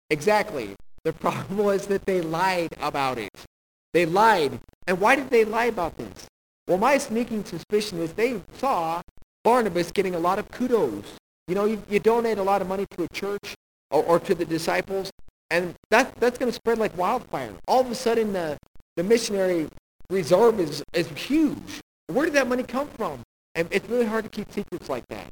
Exactly. 0.10 0.76
The 1.04 1.14
problem 1.14 1.58
was 1.70 1.86
that 1.86 2.06
they 2.08 2.20
lied 2.20 2.74
about 2.82 3.20
it. 3.20 3.30
They 3.94 4.08
lied. 4.08 4.60
And 4.88 5.00
why 5.00 5.16
did 5.16 5.30
they 5.30 5.46
lie 5.46 5.66
about 5.66 5.98
this? 5.98 6.26
Well, 6.68 6.80
my 6.80 6.98
sneaking 6.98 7.46
suspicion 7.46 8.00
is 8.00 8.14
they 8.14 8.42
saw 8.58 9.02
Barnabas 9.44 9.92
getting 9.92 10.16
a 10.16 10.20
lot 10.20 10.40
of 10.40 10.50
kudos. 10.50 11.06
You 11.48 11.54
know, 11.54 11.66
you, 11.66 11.82
you 11.90 12.00
donate 12.00 12.40
a 12.40 12.44
lot 12.44 12.62
of 12.62 12.68
money 12.68 12.88
to 12.98 13.04
a 13.04 13.08
church 13.14 13.54
or, 13.92 14.04
or 14.04 14.20
to 14.20 14.34
the 14.34 14.46
disciples, 14.46 15.12
and 15.50 15.76
that, 15.92 16.14
that's 16.16 16.38
going 16.38 16.52
to 16.52 16.56
spread 16.56 16.78
like 16.78 16.98
wildfire. 16.98 17.54
All 17.68 17.82
of 17.82 17.92
a 17.92 17.96
sudden, 17.96 18.34
the, 18.34 18.58
the 18.98 19.04
missionary 19.04 19.70
reserve 20.10 20.60
is, 20.60 20.84
is 20.92 21.08
huge. 21.10 21.80
Where 22.08 22.26
did 22.26 22.34
that 22.34 22.48
money 22.48 22.64
come 22.64 22.90
from? 22.90 23.22
And 23.58 23.68
it's 23.72 23.90
really 23.90 24.06
hard 24.06 24.24
to 24.24 24.30
keep 24.30 24.52
secrets 24.52 24.88
like 24.88 25.06
that. 25.08 25.28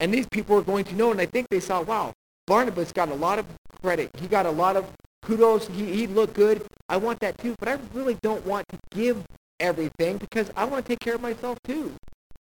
And 0.00 0.12
these 0.12 0.26
people 0.26 0.58
are 0.58 0.62
going 0.62 0.84
to 0.86 0.94
know, 0.96 1.12
and 1.12 1.20
I 1.20 1.26
think 1.26 1.48
they 1.48 1.60
saw, 1.60 1.80
wow, 1.80 2.12
Barnabas 2.46 2.92
got 2.92 3.08
a 3.08 3.14
lot 3.14 3.38
of 3.38 3.46
credit. 3.80 4.10
He 4.18 4.26
got 4.26 4.46
a 4.46 4.50
lot 4.50 4.76
of 4.76 4.90
kudos. 5.22 5.68
He, 5.68 5.84
he 5.94 6.06
looked 6.08 6.34
good. 6.34 6.66
I 6.88 6.96
want 6.96 7.20
that 7.20 7.38
too, 7.38 7.54
but 7.58 7.68
I 7.68 7.78
really 7.94 8.18
don't 8.20 8.44
want 8.44 8.66
to 8.68 8.78
give 8.90 9.24
everything 9.60 10.18
because 10.18 10.50
I 10.56 10.64
want 10.64 10.84
to 10.84 10.88
take 10.88 10.98
care 11.00 11.14
of 11.14 11.20
myself 11.20 11.56
too. 11.64 11.94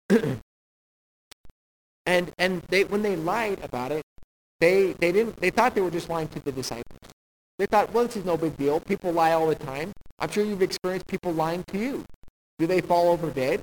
and 2.06 2.32
and 2.38 2.62
they 2.68 2.84
when 2.84 3.02
they 3.02 3.14
lied 3.16 3.60
about 3.62 3.92
it, 3.92 4.02
they 4.58 4.94
they 4.94 5.12
didn't 5.12 5.36
they 5.36 5.50
thought 5.50 5.74
they 5.74 5.80
were 5.80 5.90
just 5.90 6.08
lying 6.08 6.28
to 6.28 6.40
the 6.40 6.52
disciples. 6.52 6.98
They 7.58 7.66
thought, 7.66 7.92
well, 7.92 8.06
this 8.06 8.16
is 8.16 8.24
no 8.24 8.36
big 8.36 8.56
deal. 8.56 8.80
People 8.80 9.12
lie 9.12 9.32
all 9.32 9.46
the 9.46 9.54
time. 9.54 9.92
I'm 10.18 10.30
sure 10.30 10.44
you've 10.44 10.62
experienced 10.62 11.06
people 11.06 11.32
lying 11.32 11.62
to 11.68 11.78
you. 11.78 12.04
Do 12.58 12.66
they 12.66 12.80
fall 12.80 13.10
over 13.10 13.30
dead? 13.30 13.62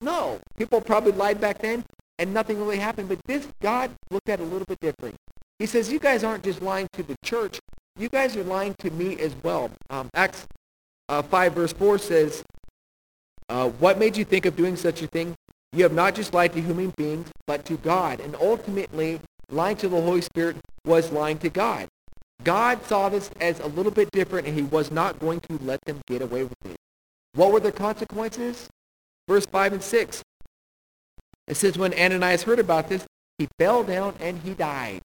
No. 0.00 0.40
People 0.56 0.80
probably 0.80 1.12
lied 1.12 1.40
back 1.40 1.60
then 1.60 1.84
and 2.18 2.32
nothing 2.32 2.58
really 2.58 2.78
happened. 2.78 3.08
But 3.08 3.18
this 3.26 3.46
God 3.60 3.90
looked 4.10 4.28
at 4.28 4.40
it 4.40 4.42
a 4.42 4.46
little 4.46 4.66
bit 4.66 4.80
different. 4.80 5.16
He 5.58 5.66
says, 5.66 5.90
you 5.90 5.98
guys 5.98 6.24
aren't 6.24 6.44
just 6.44 6.62
lying 6.62 6.88
to 6.94 7.02
the 7.02 7.16
church. 7.24 7.60
You 7.96 8.08
guys 8.08 8.36
are 8.36 8.44
lying 8.44 8.74
to 8.80 8.90
me 8.90 9.18
as 9.20 9.34
well. 9.42 9.70
Um, 9.90 10.10
Acts 10.14 10.46
uh, 11.08 11.22
5 11.22 11.54
verse 11.54 11.72
4 11.72 11.98
says, 11.98 12.42
uh, 13.48 13.68
what 13.68 13.98
made 13.98 14.16
you 14.16 14.24
think 14.24 14.46
of 14.46 14.56
doing 14.56 14.76
such 14.76 15.02
a 15.02 15.06
thing? 15.06 15.34
You 15.72 15.82
have 15.82 15.92
not 15.92 16.14
just 16.14 16.32
lied 16.32 16.52
to 16.54 16.60
human 16.60 16.92
beings, 16.96 17.30
but 17.46 17.64
to 17.66 17.76
God. 17.76 18.20
And 18.20 18.36
ultimately, 18.36 19.20
lying 19.50 19.76
to 19.78 19.88
the 19.88 20.00
Holy 20.00 20.20
Spirit 20.20 20.56
was 20.86 21.12
lying 21.12 21.38
to 21.38 21.50
God. 21.50 21.88
God 22.42 22.84
saw 22.84 23.08
this 23.08 23.30
as 23.40 23.60
a 23.60 23.66
little 23.66 23.92
bit 23.92 24.10
different, 24.12 24.46
and 24.46 24.56
he 24.56 24.62
was 24.62 24.90
not 24.90 25.18
going 25.18 25.40
to 25.40 25.58
let 25.62 25.80
them 25.84 26.00
get 26.06 26.22
away 26.22 26.44
with 26.44 26.64
it. 26.64 26.76
What 27.34 27.52
were 27.52 27.60
the 27.60 27.72
consequences? 27.72 28.68
Verse 29.28 29.46
5 29.46 29.74
and 29.74 29.82
6. 29.82 30.22
It 31.46 31.56
says, 31.56 31.76
when 31.76 31.94
Ananias 31.94 32.42
heard 32.42 32.58
about 32.58 32.88
this, 32.88 33.04
he 33.38 33.48
fell 33.58 33.84
down 33.84 34.14
and 34.20 34.40
he 34.40 34.54
died. 34.54 35.00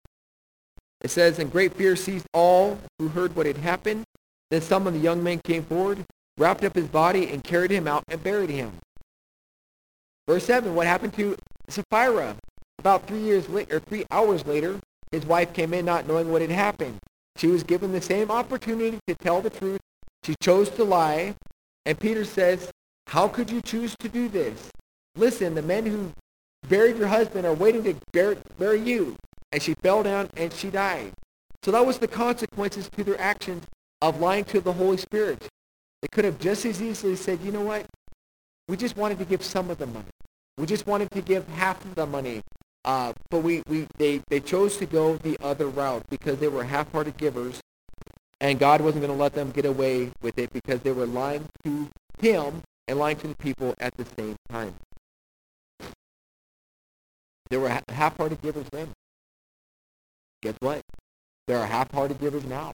It 1.01 1.11
says, 1.11 1.39
and 1.39 1.51
great 1.51 1.73
fear 1.75 1.95
seized 1.95 2.27
all 2.33 2.77
who 2.97 3.07
heard 3.09 3.35
what 3.35 3.45
had 3.45 3.57
happened. 3.57 4.03
Then 4.51 4.61
some 4.61 4.87
of 4.87 4.93
the 4.93 4.99
young 4.99 5.23
men 5.23 5.39
came 5.39 5.63
forward, 5.63 6.05
wrapped 6.37 6.63
up 6.63 6.75
his 6.75 6.87
body, 6.87 7.29
and 7.29 7.43
carried 7.43 7.71
him 7.71 7.87
out 7.87 8.03
and 8.09 8.21
buried 8.23 8.49
him. 8.49 8.73
Verse 10.27 10.45
7, 10.45 10.75
what 10.75 10.87
happened 10.87 11.13
to 11.13 11.37
Sapphira? 11.69 12.35
About 12.79 13.07
three 13.07 13.19
years 13.19 13.49
later, 13.49 13.77
or 13.77 13.79
three 13.79 14.05
hours 14.11 14.45
later, 14.45 14.79
his 15.11 15.25
wife 15.25 15.53
came 15.53 15.73
in 15.73 15.85
not 15.85 16.07
knowing 16.07 16.31
what 16.31 16.41
had 16.41 16.51
happened. 16.51 16.99
She 17.35 17.47
was 17.47 17.63
given 17.63 17.91
the 17.91 18.01
same 18.01 18.31
opportunity 18.31 18.99
to 19.07 19.15
tell 19.15 19.41
the 19.41 19.49
truth. 19.49 19.79
She 20.23 20.35
chose 20.41 20.69
to 20.71 20.83
lie. 20.83 21.35
And 21.85 21.99
Peter 21.99 22.25
says, 22.25 22.71
how 23.09 23.27
could 23.27 23.49
you 23.49 23.59
choose 23.59 23.95
to 23.97 24.07
do 24.07 24.29
this? 24.29 24.69
Listen, 25.15 25.55
the 25.55 25.63
men 25.63 25.83
who 25.83 26.11
buried 26.67 26.95
your 26.95 27.07
husband 27.07 27.43
are 27.47 27.55
waiting 27.55 27.83
to 27.83 27.95
bury, 28.13 28.37
bury 28.59 28.79
you. 28.79 29.15
And 29.51 29.59
she 29.63 29.73
fell 29.73 30.03
down 30.03 30.29
and 30.37 30.53
she 30.53 30.69
died. 30.69 31.13
So 31.63 31.71
that 31.71 31.83
was 31.83 31.97
the 31.97 32.07
consequences 32.07 32.87
to 32.89 33.03
their 33.03 33.19
actions 33.19 33.63
of 34.03 34.19
lying 34.21 34.43
to 34.45 34.61
the 34.61 34.73
Holy 34.73 34.97
Spirit. 34.97 35.47
They 36.03 36.07
could 36.11 36.23
have 36.23 36.37
just 36.37 36.67
as 36.67 36.83
easily 36.83 37.15
said, 37.15 37.39
you 37.41 37.51
know 37.51 37.63
what? 37.63 37.87
We 38.67 38.77
just 38.77 38.95
wanted 38.95 39.17
to 39.17 39.25
give 39.25 39.43
some 39.43 39.71
of 39.71 39.79
the 39.79 39.87
money. 39.87 40.11
We 40.59 40.67
just 40.67 40.85
wanted 40.85 41.09
to 41.11 41.21
give 41.21 41.47
half 41.47 41.83
of 41.83 41.95
the 41.95 42.05
money. 42.05 42.41
Uh, 42.85 43.13
but 43.31 43.39
we, 43.39 43.63
we, 43.67 43.87
they, 43.97 44.21
they 44.29 44.39
chose 44.39 44.77
to 44.77 44.85
go 44.85 45.17
the 45.17 45.35
other 45.41 45.67
route 45.67 46.03
because 46.11 46.37
they 46.37 46.47
were 46.47 46.63
half-hearted 46.63 47.17
givers. 47.17 47.59
And 48.39 48.59
God 48.59 48.81
wasn't 48.81 49.03
going 49.03 49.17
to 49.17 49.19
let 49.19 49.33
them 49.33 49.49
get 49.49 49.65
away 49.65 50.11
with 50.21 50.37
it 50.37 50.53
because 50.53 50.81
they 50.81 50.91
were 50.91 51.07
lying 51.07 51.45
to 51.65 51.89
him 52.21 52.61
to 52.89 53.35
people 53.39 53.73
at 53.79 53.95
the 53.97 54.05
same 54.17 54.35
time. 54.49 54.73
There 57.49 57.59
were 57.59 57.81
half-hearted 57.89 58.41
givers 58.41 58.67
then. 58.71 58.89
Guess 60.41 60.55
what? 60.59 60.81
There 61.47 61.57
are 61.59 61.65
half-hearted 61.65 62.19
givers 62.19 62.45
now. 62.45 62.73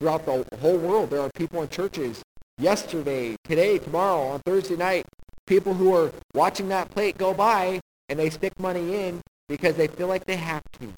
throughout 0.00 0.24
the 0.24 0.44
whole 0.58 0.78
world. 0.78 1.10
There 1.10 1.20
are 1.20 1.30
people 1.34 1.62
in 1.62 1.68
churches 1.68 2.22
yesterday, 2.58 3.36
today, 3.44 3.78
tomorrow, 3.78 4.28
on 4.28 4.40
Thursday 4.40 4.76
night, 4.76 5.04
people 5.46 5.74
who 5.74 5.94
are 5.94 6.10
watching 6.34 6.68
that 6.68 6.90
plate 6.90 7.18
go 7.18 7.34
by 7.34 7.80
and 8.08 8.18
they 8.18 8.30
stick 8.30 8.58
money 8.58 8.96
in 8.96 9.20
because 9.48 9.76
they 9.76 9.86
feel 9.86 10.08
like 10.08 10.24
they 10.24 10.36
have 10.36 10.62
to, 10.80 10.92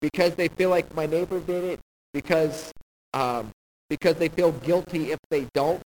because 0.00 0.34
they 0.34 0.48
feel 0.48 0.70
like 0.70 0.92
my 0.94 1.06
neighbor 1.06 1.38
did 1.40 1.64
it, 1.64 1.80
because 2.12 2.72
um, 3.14 3.50
because 3.88 4.16
they 4.16 4.28
feel 4.28 4.52
guilty 4.52 5.10
if 5.12 5.18
they 5.30 5.46
don't. 5.54 5.82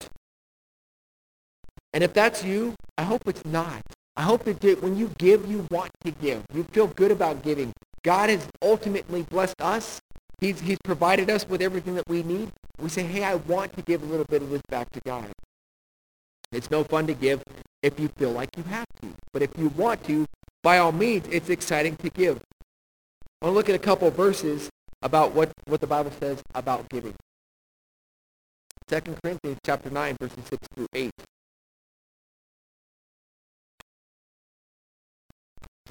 And 1.94 2.04
if 2.04 2.14
that's 2.14 2.44
you, 2.44 2.76
I 2.98 3.04
hope 3.04 3.28
it's 3.28 3.46
not. 3.46 3.82
I 4.16 4.24
hope 4.24 4.44
that 4.44 4.82
when 4.82 4.98
you 4.98 5.12
give, 5.18 5.50
you 5.50 5.68
want 5.72 5.92
to 6.04 6.12
give. 6.12 6.44
You 6.54 6.64
feel 6.64 6.88
good 6.88 7.12
about 7.12 7.44
giving. 7.44 7.74
God 8.04 8.30
has 8.30 8.48
ultimately 8.62 9.24
blessed 9.24 9.62
us. 9.62 10.00
He's, 10.40 10.60
he's 10.60 10.78
provided 10.84 11.30
us 11.30 11.48
with 11.48 11.62
everything 11.62 11.96
that 11.96 12.08
we 12.08 12.24
need. 12.24 12.52
We 12.80 12.90
say, 12.90 13.04
hey, 13.04 13.24
I 13.24 13.36
want 13.36 13.74
to 13.74 13.82
give 13.82 14.02
a 14.02 14.06
little 14.06 14.26
bit 14.26 14.42
of 14.42 14.50
this 14.50 14.62
back 14.70 14.90
to 14.92 15.00
God. 15.06 15.28
It's 16.52 16.72
no 16.72 16.84
fun 16.84 17.08
to 17.08 17.14
give 17.14 17.42
if 17.82 18.00
you 18.00 18.10
feel 18.18 18.32
like 18.32 18.50
you 18.58 18.64
have 18.64 18.88
to. 19.02 19.08
But 19.32 19.42
if 19.42 19.52
you 19.58 19.70
want 19.70 20.04
to, 20.06 20.26
by 20.64 20.80
all 20.80 20.92
means, 20.92 21.28
it's 21.32 21.50
exciting 21.50 21.96
to 21.98 22.10
give. 22.10 22.42
I 23.42 23.46
want 23.46 23.54
to 23.54 23.58
look 23.58 23.70
at 23.70 23.76
a 23.76 23.80
couple 23.80 24.10
verses 24.12 24.70
about 25.02 25.34
what, 25.34 25.52
what 25.66 25.80
the 25.80 25.88
Bible 25.88 26.12
says 26.20 26.42
about 26.54 26.90
giving. 26.90 27.16
2 28.88 29.00
Corinthians 29.24 29.58
chapter 29.66 29.90
9, 29.90 30.18
verses 30.20 30.44
6 30.50 30.68
through 30.76 30.88
8. 30.94 31.12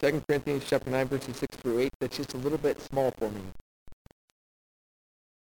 2 0.00 0.22
Corinthians 0.26 0.64
chapter 0.66 0.90
9, 0.90 1.08
verses 1.08 1.36
6 1.36 1.56
through 1.58 1.80
8. 1.80 1.90
That's 2.00 2.16
just 2.16 2.32
a 2.32 2.38
little 2.38 2.56
bit 2.56 2.80
small 2.80 3.10
for 3.18 3.28
me. 3.30 3.42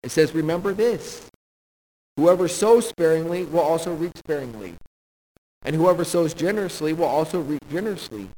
It 0.01 0.09
says, 0.09 0.33
Remember 0.33 0.73
this. 0.73 1.29
Whoever 2.17 2.47
sows 2.47 2.89
sparingly 2.89 3.45
will 3.45 3.59
also 3.59 3.93
reap 3.93 4.17
sparingly. 4.17 4.75
And 5.63 5.75
whoever 5.75 6.03
sows 6.03 6.33
generously 6.33 6.91
will 6.91 7.05
also 7.05 7.39
reap 7.39 7.61
generously. 7.69 8.29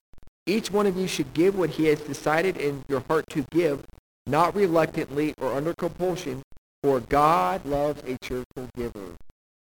Each 0.45 0.69
one 0.69 0.87
of 0.87 0.97
you 0.97 1.07
should 1.07 1.33
give 1.33 1.57
what 1.57 1.69
he 1.69 1.85
has 1.85 2.01
decided 2.01 2.57
in 2.57 2.83
your 2.89 2.99
heart 3.07 3.25
to 3.29 3.45
give, 3.51 3.85
not 4.27 4.55
reluctantly 4.55 5.33
or 5.39 5.53
under 5.53 5.73
compulsion, 5.73 6.41
for 6.83 6.99
God 6.99 7.65
loves 7.65 8.03
a 8.03 8.17
cheerful 8.21 8.67
giver. 8.75 9.15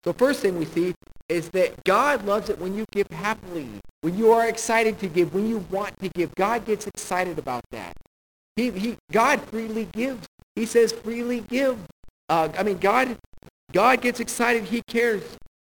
So 0.02 0.14
first 0.14 0.40
thing 0.40 0.58
we 0.58 0.64
see 0.64 0.94
is 1.32 1.48
that 1.50 1.82
God 1.84 2.24
loves 2.24 2.50
it 2.50 2.58
when 2.58 2.74
you 2.76 2.84
give 2.92 3.06
happily, 3.10 3.68
when 4.02 4.16
you 4.16 4.32
are 4.32 4.46
excited 4.46 4.98
to 5.00 5.08
give, 5.08 5.34
when 5.34 5.48
you 5.48 5.64
want 5.70 5.98
to 6.00 6.08
give. 6.10 6.34
God 6.34 6.66
gets 6.66 6.86
excited 6.86 7.38
about 7.38 7.64
that. 7.70 7.96
He, 8.56 8.70
he, 8.70 8.96
God 9.10 9.40
freely 9.40 9.86
gives. 9.92 10.26
He 10.54 10.66
says 10.66 10.92
freely 10.92 11.40
give. 11.40 11.78
Uh, 12.28 12.50
I 12.56 12.62
mean, 12.62 12.78
God, 12.78 13.16
God 13.72 14.02
gets 14.02 14.20
excited. 14.20 14.64
He 14.64 14.82
cares. 14.82 15.22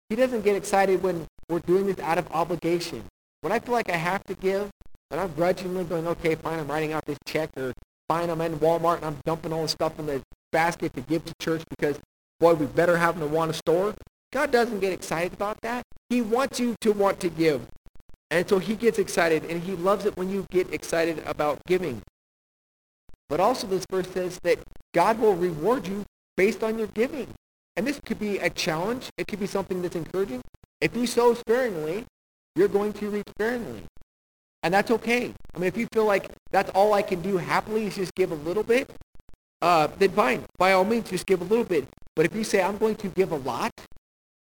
He 0.10 0.15
doesn't 0.15 0.43
get 0.43 0.56
excited 0.56 1.03
when 1.03 1.25
we're 1.49 1.60
doing 1.60 1.86
this 1.86 1.99
out 1.99 2.17
of 2.17 2.32
obligation. 2.32 3.03
When 3.41 3.51
I 3.51 3.60
feel 3.60 3.73
like 3.73 3.89
I 3.89 3.97
have 3.97 4.23
to 4.25 4.36
give, 4.36 4.69
and 5.12 5.19
I'm 5.19 5.34
grudgingly 5.34 5.84
going, 5.84 6.08
okay, 6.08 6.36
fine, 6.36 6.60
I'm 6.60 6.67
writing 6.67 6.93
out 6.93 7.06
this 7.06 7.17
check, 7.25 7.49
or 7.58 7.73
fine, 8.08 8.30
I'm 8.30 8.39
in 8.39 8.58
Walmart 8.60 8.97
and 8.97 9.06
I'm 9.06 9.17
dumping 9.25 9.51
all 9.51 9.63
the 9.63 9.67
stuff 9.67 9.99
in 9.99 10.06
the 10.06 10.21
basket 10.51 10.93
to 10.93 11.01
give 11.01 11.25
to 11.25 11.34
church 11.41 11.63
because, 11.69 11.99
boy, 12.39 12.53
we 12.53 12.65
better 12.67 12.97
have 12.97 13.19
them 13.19 13.30
to 13.30 13.36
Awana 13.36 13.53
store. 13.53 13.93
God 14.31 14.51
doesn't 14.51 14.79
get 14.79 14.93
excited 14.93 15.33
about 15.33 15.61
that. 15.61 15.83
He 16.09 16.21
wants 16.21 16.59
you 16.59 16.75
to 16.81 16.91
want 16.91 17.19
to 17.21 17.29
give. 17.29 17.67
And 18.29 18.47
so 18.47 18.59
he 18.59 18.75
gets 18.75 18.99
excited, 18.99 19.45
and 19.45 19.63
he 19.63 19.73
loves 19.73 20.05
it 20.05 20.17
when 20.17 20.29
you 20.29 20.45
get 20.51 20.73
excited 20.73 21.23
about 21.25 21.59
giving. 21.65 22.01
But 23.29 23.39
also 23.39 23.67
this 23.67 23.85
verse 23.89 24.09
says 24.09 24.39
that 24.43 24.59
God 24.93 25.19
will 25.19 25.35
reward 25.35 25.87
you 25.87 26.05
based 26.35 26.63
on 26.63 26.77
your 26.77 26.87
giving. 26.87 27.27
And 27.75 27.85
this 27.85 27.99
could 28.05 28.19
be 28.19 28.39
a 28.39 28.49
challenge. 28.49 29.09
It 29.17 29.27
could 29.27 29.39
be 29.39 29.47
something 29.47 29.81
that's 29.81 29.95
encouraging. 29.95 30.41
If 30.81 30.95
you 30.95 31.07
sow 31.07 31.33
sparingly, 31.33 32.05
you're 32.55 32.67
going 32.67 32.93
to 32.93 33.09
reap 33.09 33.29
sparingly. 33.29 33.83
And 34.63 34.73
that's 34.73 34.91
okay. 34.91 35.33
I 35.55 35.59
mean, 35.59 35.67
if 35.67 35.77
you 35.77 35.87
feel 35.93 36.05
like 36.05 36.29
that's 36.51 36.71
all 36.71 36.93
I 36.93 37.01
can 37.01 37.21
do 37.21 37.37
happily 37.37 37.85
is 37.85 37.95
just 37.95 38.15
give 38.15 38.31
a 38.31 38.35
little 38.35 38.63
bit, 38.63 38.89
uh, 39.61 39.87
then 39.99 40.11
fine. 40.11 40.43
By 40.57 40.73
all 40.73 40.83
means, 40.83 41.09
just 41.09 41.25
give 41.25 41.41
a 41.41 41.45
little 41.45 41.63
bit. 41.63 41.87
But 42.15 42.25
if 42.25 42.35
you 42.35 42.43
say, 42.43 42.61
I'm 42.61 42.77
going 42.77 42.95
to 42.95 43.09
give 43.09 43.31
a 43.31 43.37
lot, 43.37 43.71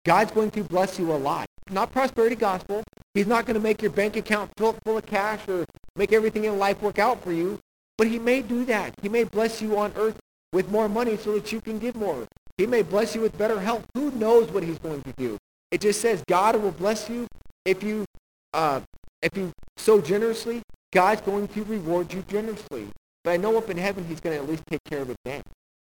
God's 0.06 0.32
going 0.32 0.52
to 0.52 0.64
bless 0.64 1.00
you 1.00 1.12
a 1.12 1.18
lot. 1.18 1.48
Not 1.72 1.92
prosperity 1.92 2.36
gospel. 2.36 2.84
He's 3.16 3.28
not 3.28 3.46
going 3.46 3.56
to 3.56 3.62
make 3.62 3.82
your 3.82 3.92
bank 3.92 4.16
account 4.16 4.52
fill 4.56 4.76
full 4.86 4.98
of 4.98 5.06
cash 5.06 5.48
or 5.48 5.66
make 5.96 6.14
everything 6.14 6.44
in 6.46 6.60
life 6.60 6.82
work 6.82 7.00
out 7.00 7.24
for 7.24 7.32
you. 7.32 7.60
But 7.98 8.08
he 8.08 8.20
may 8.20 8.42
do 8.42 8.66
that. 8.66 8.94
He 9.02 9.10
may 9.10 9.24
bless 9.24 9.62
you 9.62 9.78
on 9.78 9.92
earth 9.96 10.20
with 10.54 10.70
more 10.70 10.88
money 10.88 11.18
so 11.18 11.34
that 11.34 11.52
you 11.52 11.60
can 11.60 11.80
give 11.80 11.96
more. 11.96 12.28
He 12.58 12.68
may 12.68 12.84
bless 12.84 13.16
you 13.16 13.22
with 13.22 13.38
better 13.38 13.60
health. 13.60 13.86
Who 13.96 14.12
knows 14.12 14.52
what 14.52 14.64
he's 14.64 14.80
going 14.80 15.02
to 15.04 15.14
do? 15.14 15.38
It 15.72 15.82
just 15.82 16.02
says 16.02 16.24
God 16.28 16.56
will 16.56 16.72
bless 16.72 17.10
you 17.10 17.28
if 17.66 17.84
you 17.84 18.06
uh, 18.54 18.82
if 19.22 19.36
you 19.36 19.52
sow 19.78 20.00
generously. 20.00 20.62
God's 20.94 21.22
going 21.22 21.48
to 21.50 21.64
reward 21.64 22.14
you 22.14 22.24
generously. 22.28 22.88
But 23.24 23.32
I 23.32 23.38
know 23.38 23.58
up 23.58 23.70
in 23.70 23.78
heaven 23.78 24.06
he's 24.06 24.20
going 24.20 24.38
to 24.38 24.44
at 24.44 24.50
least 24.50 24.64
take 24.70 24.84
care 24.88 25.02
of 25.02 25.10
it 25.10 25.18
then. 25.26 25.42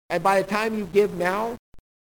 And 0.08 0.22
by 0.22 0.40
the 0.40 0.48
time 0.48 0.78
you 0.78 0.86
give 0.86 1.14
now, 1.14 1.56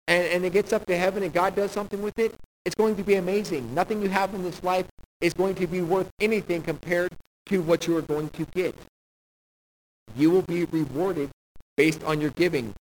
and, 0.08 0.26
and 0.28 0.46
it 0.46 0.54
gets 0.54 0.74
up 0.74 0.86
to 0.88 0.98
heaven 0.98 1.24
and 1.24 1.34
God 1.34 1.56
does 1.56 1.72
something 1.72 2.02
with 2.02 2.18
it, 2.20 2.36
it's 2.66 2.76
going 2.76 2.96
to 2.96 3.04
be 3.04 3.16
amazing. 3.16 3.74
Nothing 3.74 4.02
you 4.02 4.10
have 4.10 4.34
in 4.34 4.44
this 4.44 4.63
life 4.63 4.88
is 5.22 5.34
going 5.34 5.56
to 5.56 5.68
be 5.68 5.82
worth 5.82 6.10
anything 6.20 6.62
compared 6.62 7.12
to 7.48 7.62
what 7.62 7.88
you 7.88 7.98
are 7.98 8.02
going 8.02 8.30
to 8.30 8.46
get. 8.46 8.76
You 10.16 10.30
will 10.32 10.42
be 10.42 10.66
rewarded 10.66 11.30
based 11.76 12.04
on 12.04 12.22
your 12.22 12.30
giving. 12.32 12.74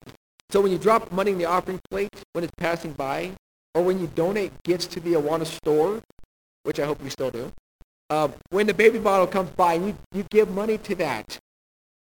So 0.49 0.61
when 0.61 0.71
you 0.71 0.77
drop 0.77 1.11
money 1.11 1.31
in 1.31 1.37
the 1.37 1.45
offering 1.45 1.79
plate 1.89 2.09
when 2.33 2.43
it's 2.43 2.53
passing 2.57 2.93
by, 2.93 3.31
or 3.73 3.83
when 3.83 3.99
you 3.99 4.07
donate 4.07 4.51
gifts 4.63 4.85
to 4.87 4.99
the 4.99 5.13
Awana 5.13 5.45
store, 5.45 6.01
which 6.63 6.79
I 6.79 6.85
hope 6.85 7.01
you 7.03 7.09
still 7.09 7.31
do, 7.31 7.51
uh, 8.09 8.27
when 8.49 8.67
the 8.67 8.73
baby 8.73 8.99
bottle 8.99 9.27
comes 9.27 9.49
by, 9.51 9.75
you, 9.75 9.95
you 10.11 10.25
give 10.29 10.51
money 10.51 10.77
to 10.79 10.95
that, 10.95 11.39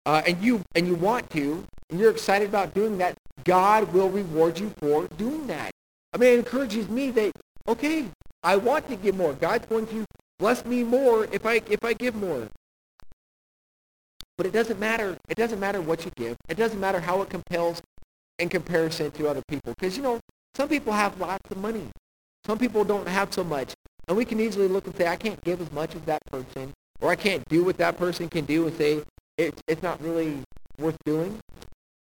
uh, 0.05 0.21
and 0.27 0.43
you 0.43 0.61
and 0.75 0.85
you 0.85 0.95
want 0.95 1.29
to, 1.29 1.63
and 1.89 1.99
you're 1.99 2.11
excited 2.11 2.49
about 2.49 2.73
doing 2.73 2.97
that, 2.97 3.15
God 3.43 3.91
will 3.93 4.09
reward 4.09 4.59
you 4.59 4.73
for 4.79 5.07
doing 5.17 5.47
that. 5.47 5.71
I 6.13 6.17
mean, 6.17 6.33
it 6.33 6.39
encourages 6.39 6.89
me 6.89 7.11
that, 7.11 7.31
okay, 7.67 8.05
I 8.43 8.55
want 8.57 8.87
to 8.89 8.95
give 8.95 9.15
more. 9.15 9.33
God's 9.33 9.65
going 9.67 9.87
to 9.87 10.05
bless 10.39 10.65
me 10.65 10.83
more 10.83 11.25
if 11.31 11.45
I, 11.45 11.61
if 11.69 11.83
I 11.83 11.93
give 11.93 12.15
more. 12.15 12.47
But 14.37 14.47
it 14.47 14.53
doesn't 14.53 14.79
matter. 14.79 15.17
It 15.29 15.37
doesn't 15.37 15.59
matter 15.59 15.81
what 15.81 16.03
you 16.03 16.11
give. 16.15 16.35
It 16.49 16.57
doesn't 16.57 16.79
matter 16.79 16.99
how 16.99 17.21
it 17.21 17.29
compels 17.29 17.81
in 18.39 18.49
comparison 18.49 19.11
to 19.11 19.27
other 19.27 19.43
people. 19.47 19.73
Because, 19.77 19.95
you 19.95 20.03
know, 20.03 20.19
some 20.55 20.67
people 20.67 20.93
have 20.93 21.19
lots 21.19 21.49
of 21.51 21.57
money. 21.57 21.87
Some 22.45 22.57
people 22.57 22.83
don't 22.83 23.07
have 23.07 23.33
so 23.33 23.43
much. 23.43 23.73
And 24.07 24.17
we 24.17 24.25
can 24.25 24.39
easily 24.39 24.67
look 24.67 24.87
and 24.87 24.95
say, 24.95 25.07
I 25.07 25.15
can't 25.15 25.41
give 25.43 25.61
as 25.61 25.71
much 25.71 25.95
as 25.95 26.01
that 26.01 26.21
person. 26.31 26.73
Or 27.01 27.11
I 27.11 27.15
can't 27.15 27.47
do 27.49 27.63
what 27.63 27.77
that 27.77 27.97
person 27.97 28.29
can 28.29 28.45
do 28.45 28.67
and 28.67 28.75
say, 28.75 29.03
it, 29.37 29.61
it's 29.67 29.83
not 29.83 30.01
really 30.01 30.39
worth 30.77 30.97
doing. 31.05 31.39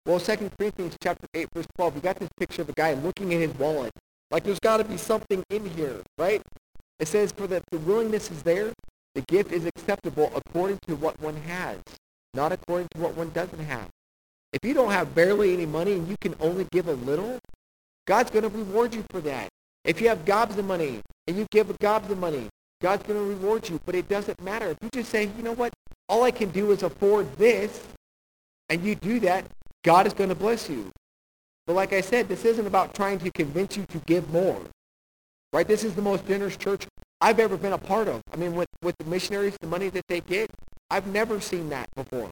Well, 0.07 0.21
2 0.21 0.51
Corinthians 0.57 0.97
chapter 1.03 1.27
8, 1.35 1.49
verse 1.53 1.67
12, 1.75 1.97
you 1.97 2.01
got 2.01 2.17
this 2.17 2.29
picture 2.39 2.63
of 2.63 2.69
a 2.69 2.73
guy 2.75 2.95
looking 2.95 3.33
in 3.33 3.41
his 3.41 3.53
wallet. 3.59 3.91
Like 4.31 4.45
there's 4.45 4.61
got 4.61 4.77
to 4.77 4.85
be 4.85 4.97
something 4.97 5.43
in 5.51 5.69
here, 5.71 6.01
right? 6.17 6.41
It 7.01 7.09
says, 7.09 7.33
for 7.33 7.49
that 7.49 7.65
the 7.73 7.79
willingness 7.79 8.31
is 8.31 8.45
there, 8.45 8.73
the 9.17 9.23
gift 9.23 9.51
is 9.51 9.67
acceptable 9.67 10.31
according 10.37 10.79
to 10.87 10.95
what 10.95 11.21
one 11.21 11.35
has, 11.35 11.81
not 12.35 12.53
according 12.53 12.87
to 12.95 13.01
what 13.01 13.17
one 13.17 13.31
doesn't 13.31 13.59
have. 13.59 13.89
If 14.53 14.65
you 14.65 14.75
don't 14.75 14.93
have 14.93 15.13
barely 15.13 15.53
any 15.53 15.67
money 15.67 15.95
and 15.95 16.07
you 16.07 16.15
can 16.21 16.37
only 16.39 16.69
give 16.71 16.87
a 16.87 16.93
little, 16.93 17.41
God's 18.07 18.31
going 18.31 18.49
to 18.49 18.57
reward 18.57 18.95
you 18.95 19.05
for 19.11 19.21
that. 19.23 19.49
If 19.85 20.01
you 20.01 20.09
have 20.09 20.25
gobs 20.25 20.57
of 20.57 20.65
money 20.65 21.01
and 21.27 21.37
you 21.37 21.49
give 21.51 21.77
gobs 21.81 22.09
of 22.13 22.19
money, 22.19 22.49
God's 22.81 23.03
going 23.03 23.19
to 23.19 23.27
reward 23.27 23.69
you. 23.69 23.81
But 23.85 23.97
it 23.97 24.09
doesn't 24.09 24.41
matter. 24.41 24.71
If 24.71 24.79
you 24.83 24.89
just 24.93 25.11
say, 25.11 25.25
you 25.37 25.43
know 25.43 25.55
what, 25.55 25.73
all 26.09 26.23
I 26.23 26.31
can 26.31 26.51
do 26.51 26.71
is 26.71 26.85
afford 26.85 27.37
this, 27.39 27.83
and 28.69 28.85
you 28.85 28.95
do 28.95 29.19
that, 29.21 29.45
God 29.87 30.05
is 30.05 30.13
going 30.13 30.29
to 30.31 30.35
bless 30.35 30.69
you. 30.69 30.91
But 31.67 31.75
like 31.75 31.93
I 31.93 32.01
said, 32.01 32.29
this 32.29 32.45
isn't 32.45 32.67
about 32.67 32.93
trying 32.93 33.21
to 33.21 33.31
convince 33.31 33.77
you 33.77 33.87
to 33.87 33.99
give 34.01 34.29
more. 34.33 34.61
Right? 35.53 35.67
This 35.67 35.85
is 35.85 35.95
the 35.95 36.03
most 36.03 36.27
generous 36.27 36.57
church 36.57 36.87
I've 37.21 37.39
ever 37.39 37.57
been 37.57 37.73
a 37.73 37.79
part 37.79 38.09
of. 38.09 38.21
I 38.35 38.37
mean, 38.37 38.57
with, 38.57 38.69
with 38.83 38.97
the 38.99 39.05
missionaries, 39.05 39.57
the 39.61 39.69
money 39.69 39.89
that 39.91 40.05
they 40.09 40.21
get, 40.21 40.51
I've 40.91 41.07
never 41.07 41.41
seen 41.41 41.69
that 41.69 41.87
before. 41.95 42.31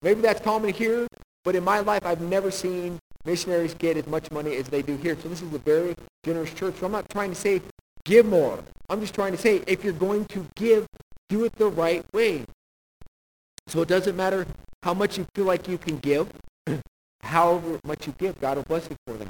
Maybe 0.00 0.22
that's 0.22 0.40
common 0.40 0.72
here, 0.72 1.06
but 1.44 1.54
in 1.54 1.62
my 1.62 1.80
life, 1.80 2.06
I've 2.06 2.22
never 2.22 2.50
seen 2.50 2.98
missionaries 3.26 3.74
get 3.74 3.98
as 3.98 4.06
much 4.06 4.30
money 4.30 4.56
as 4.56 4.68
they 4.68 4.80
do 4.80 4.96
here. 4.96 5.16
So 5.22 5.28
this 5.28 5.42
is 5.42 5.52
a 5.52 5.58
very 5.58 5.94
generous 6.24 6.54
church. 6.54 6.76
So 6.76 6.86
I'm 6.86 6.92
not 6.92 7.08
trying 7.10 7.30
to 7.30 7.36
say 7.36 7.60
give 8.04 8.24
more. 8.24 8.60
I'm 8.88 9.00
just 9.00 9.14
trying 9.14 9.32
to 9.32 9.38
say 9.38 9.62
if 9.66 9.84
you're 9.84 9.92
going 9.92 10.24
to 10.26 10.46
give, 10.56 10.86
do 11.28 11.44
it 11.44 11.52
the 11.56 11.68
right 11.68 12.02
way. 12.14 12.44
So 13.66 13.82
it 13.82 13.88
doesn't 13.88 14.16
matter 14.16 14.46
how 14.82 14.94
much 14.94 15.18
you 15.18 15.26
feel 15.34 15.44
like 15.44 15.68
you 15.68 15.76
can 15.76 15.98
give 15.98 16.28
however 17.22 17.80
much 17.84 18.06
you 18.06 18.14
give, 18.18 18.40
God 18.40 18.56
will 18.56 18.64
bless 18.64 18.88
you 18.88 18.96
for 19.06 19.14
that. 19.14 19.28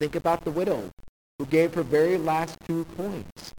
Think 0.00 0.14
about 0.16 0.44
the 0.44 0.50
widow 0.50 0.90
who 1.38 1.46
gave 1.46 1.74
her 1.74 1.82
very 1.82 2.18
last 2.18 2.56
two 2.66 2.84
coins. 2.96 3.54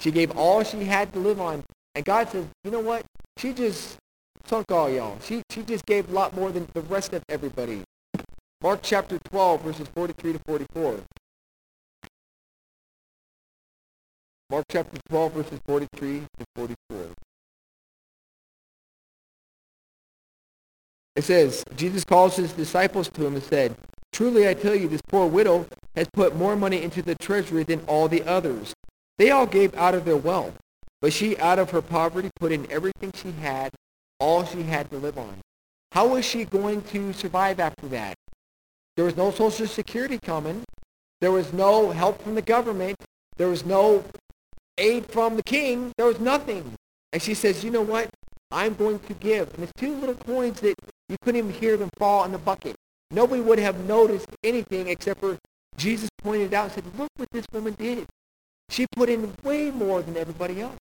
She 0.00 0.10
gave 0.10 0.36
all 0.36 0.62
she 0.62 0.84
had 0.84 1.12
to 1.12 1.18
live 1.18 1.40
on. 1.40 1.64
And 1.94 2.04
God 2.04 2.28
says, 2.28 2.46
you 2.64 2.70
know 2.70 2.80
what? 2.80 3.04
She 3.38 3.52
just 3.52 3.96
sunk 4.44 4.70
all 4.70 4.90
y'all. 4.90 5.18
She, 5.22 5.42
she 5.50 5.62
just 5.62 5.86
gave 5.86 6.08
a 6.08 6.12
lot 6.12 6.34
more 6.34 6.52
than 6.52 6.68
the 6.74 6.82
rest 6.82 7.12
of 7.12 7.22
everybody. 7.28 7.82
Mark 8.62 8.80
chapter 8.82 9.18
12, 9.30 9.62
verses 9.62 9.88
43 9.94 10.34
to 10.34 10.38
44. 10.46 11.00
Mark 14.50 14.64
chapter 14.70 14.98
12, 15.08 15.32
verses 15.32 15.60
43 15.66 16.20
to 16.20 16.44
44. 16.54 17.06
It 21.16 21.24
says, 21.24 21.64
Jesus 21.74 22.04
calls 22.04 22.36
his 22.36 22.52
disciples 22.52 23.08
to 23.08 23.26
him 23.26 23.34
and 23.34 23.42
said, 23.42 23.74
Truly 24.12 24.46
I 24.48 24.54
tell 24.54 24.74
you, 24.74 24.88
this 24.88 25.00
poor 25.08 25.26
widow 25.26 25.66
has 25.94 26.06
put 26.12 26.36
more 26.36 26.56
money 26.56 26.82
into 26.82 27.02
the 27.02 27.14
treasury 27.14 27.64
than 27.64 27.80
all 27.86 28.06
the 28.06 28.22
others. 28.22 28.74
They 29.18 29.30
all 29.30 29.46
gave 29.46 29.74
out 29.74 29.94
of 29.94 30.04
their 30.04 30.16
wealth, 30.16 30.54
but 31.00 31.12
she 31.12 31.36
out 31.38 31.58
of 31.58 31.70
her 31.70 31.82
poverty 31.82 32.30
put 32.38 32.52
in 32.52 32.70
everything 32.70 33.12
she 33.14 33.32
had, 33.32 33.72
all 34.20 34.44
she 34.44 34.62
had 34.62 34.90
to 34.90 34.98
live 34.98 35.18
on. 35.18 35.38
How 35.92 36.08
was 36.08 36.24
she 36.24 36.44
going 36.44 36.82
to 36.82 37.14
survive 37.14 37.60
after 37.60 37.88
that? 37.88 38.14
There 38.96 39.04
was 39.04 39.16
no 39.16 39.30
Social 39.30 39.66
Security 39.66 40.18
coming. 40.18 40.64
There 41.20 41.32
was 41.32 41.52
no 41.52 41.90
help 41.90 42.22
from 42.22 42.34
the 42.34 42.42
government. 42.42 42.96
There 43.36 43.48
was 43.48 43.64
no 43.64 44.04
aid 44.76 45.06
from 45.06 45.36
the 45.36 45.42
king. 45.42 45.92
There 45.96 46.06
was 46.06 46.20
nothing. 46.20 46.74
And 47.12 47.22
she 47.22 47.32
says, 47.32 47.64
you 47.64 47.70
know 47.70 47.82
what? 47.82 48.10
I'm 48.50 48.74
going 48.74 48.98
to 49.00 49.14
give. 49.14 49.52
And 49.54 49.62
it's 49.62 49.72
two 49.76 49.94
little 49.94 50.14
coins 50.14 50.60
that 50.60 50.74
you 51.08 51.16
couldn't 51.22 51.38
even 51.38 51.52
hear 51.52 51.76
them 51.76 51.90
fall 51.98 52.24
in 52.24 52.32
the 52.32 52.38
bucket. 52.38 52.76
Nobody 53.10 53.40
would 53.40 53.58
have 53.58 53.84
noticed 53.86 54.28
anything 54.42 54.88
except 54.88 55.20
for 55.20 55.38
Jesus 55.76 56.08
pointed 56.22 56.52
out 56.54 56.64
and 56.64 56.72
said, 56.72 56.98
look 56.98 57.10
what 57.16 57.28
this 57.30 57.46
woman 57.52 57.74
did. 57.74 58.06
She 58.68 58.86
put 58.96 59.08
in 59.08 59.32
way 59.42 59.70
more 59.70 60.02
than 60.02 60.16
everybody 60.16 60.60
else 60.60 60.78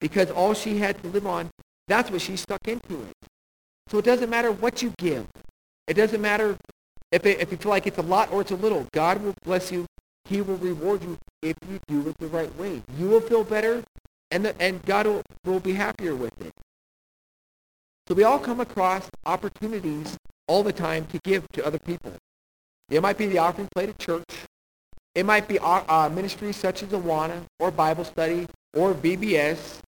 because 0.00 0.30
all 0.30 0.54
she 0.54 0.78
had 0.78 1.00
to 1.02 1.08
live 1.08 1.26
on, 1.26 1.50
that's 1.88 2.10
what 2.10 2.22
she 2.22 2.36
stuck 2.36 2.66
into 2.66 3.02
it. 3.02 3.28
So 3.88 3.98
it 3.98 4.04
doesn't 4.04 4.30
matter 4.30 4.50
what 4.50 4.82
you 4.82 4.92
give. 4.98 5.26
It 5.86 5.94
doesn't 5.94 6.20
matter 6.20 6.56
if, 7.12 7.24
it, 7.26 7.40
if 7.40 7.52
you 7.52 7.58
feel 7.58 7.70
like 7.70 7.86
it's 7.86 7.98
a 7.98 8.02
lot 8.02 8.32
or 8.32 8.40
it's 8.40 8.50
a 8.50 8.56
little. 8.56 8.86
God 8.92 9.22
will 9.22 9.34
bless 9.44 9.70
you. 9.70 9.86
He 10.24 10.40
will 10.40 10.56
reward 10.56 11.02
you 11.02 11.18
if 11.42 11.56
you 11.70 11.78
do 11.86 12.08
it 12.08 12.18
the 12.18 12.26
right 12.26 12.54
way. 12.56 12.82
You 12.98 13.08
will 13.08 13.20
feel 13.20 13.44
better, 13.44 13.84
and, 14.32 14.46
the, 14.46 14.60
and 14.60 14.82
God 14.84 15.06
will, 15.06 15.22
will 15.44 15.60
be 15.60 15.74
happier 15.74 16.16
with 16.16 16.32
it. 16.40 16.52
So 18.08 18.14
we 18.14 18.22
all 18.22 18.38
come 18.38 18.60
across 18.60 19.08
opportunities 19.24 20.16
all 20.46 20.62
the 20.62 20.72
time 20.72 21.06
to 21.06 21.18
give 21.24 21.46
to 21.52 21.66
other 21.66 21.78
people. 21.78 22.12
It 22.88 23.02
might 23.02 23.18
be 23.18 23.26
the 23.26 23.38
offering 23.38 23.68
plate 23.74 23.88
at 23.88 23.98
church. 23.98 24.30
It 25.14 25.26
might 25.26 25.48
be 25.48 25.58
uh, 25.58 25.82
uh 25.88 26.08
ministries 26.08 26.56
such 26.56 26.82
as 26.82 26.90
Awana 26.90 27.42
or 27.58 27.70
Bible 27.70 28.04
study 28.04 28.46
or 28.74 28.94
VBS. 28.94 29.80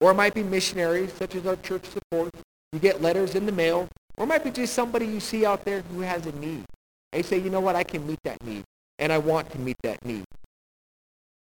Or 0.00 0.10
it 0.10 0.14
might 0.14 0.34
be 0.34 0.42
missionaries 0.42 1.12
such 1.12 1.34
as 1.34 1.46
our 1.46 1.56
church 1.56 1.84
support. 1.84 2.34
You 2.72 2.78
get 2.78 3.02
letters 3.02 3.34
in 3.34 3.46
the 3.46 3.52
mail. 3.52 3.88
Or 4.16 4.24
it 4.24 4.28
might 4.28 4.42
be 4.42 4.50
just 4.50 4.74
somebody 4.74 5.06
you 5.06 5.20
see 5.20 5.46
out 5.46 5.64
there 5.64 5.82
who 5.92 6.00
has 6.00 6.26
a 6.26 6.32
need. 6.32 6.64
And 7.12 7.18
you 7.18 7.22
say, 7.22 7.38
you 7.38 7.50
know 7.50 7.60
what, 7.60 7.76
I 7.76 7.84
can 7.84 8.06
meet 8.06 8.18
that 8.24 8.42
need. 8.42 8.64
And 8.98 9.12
I 9.12 9.18
want 9.18 9.50
to 9.52 9.58
meet 9.58 9.76
that 9.82 10.04
need. 10.04 10.24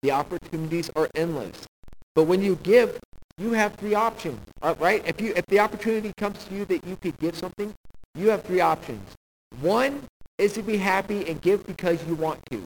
The 0.04 0.12
opportunities 0.12 0.92
are 0.96 1.10
endless. 1.16 1.66
But 2.14 2.24
when 2.26 2.44
you 2.44 2.58
give, 2.62 3.00
you 3.38 3.52
have 3.54 3.76
three 3.76 3.96
options, 3.96 4.40
uh, 4.62 4.76
right? 4.80 5.04
If, 5.08 5.20
you, 5.20 5.34
if 5.36 5.46
the 5.48 5.60
opportunity 5.60 6.14
comes 6.18 6.44
to 6.46 6.56
you 6.56 6.66
that 6.66 6.86
you 6.86 6.96
could 6.96 7.18
give 7.18 7.36
something, 7.36 7.74
you 8.16 8.30
have 8.30 8.44
three 8.44 8.62
options. 8.62 9.16
One 9.62 10.04
is 10.38 10.54
to 10.54 10.62
be 10.62 10.78
happy 10.78 11.28
and 11.30 11.42
give 11.42 11.66
because 11.66 12.06
you 12.08 12.16
want 12.16 12.40
to. 12.52 12.64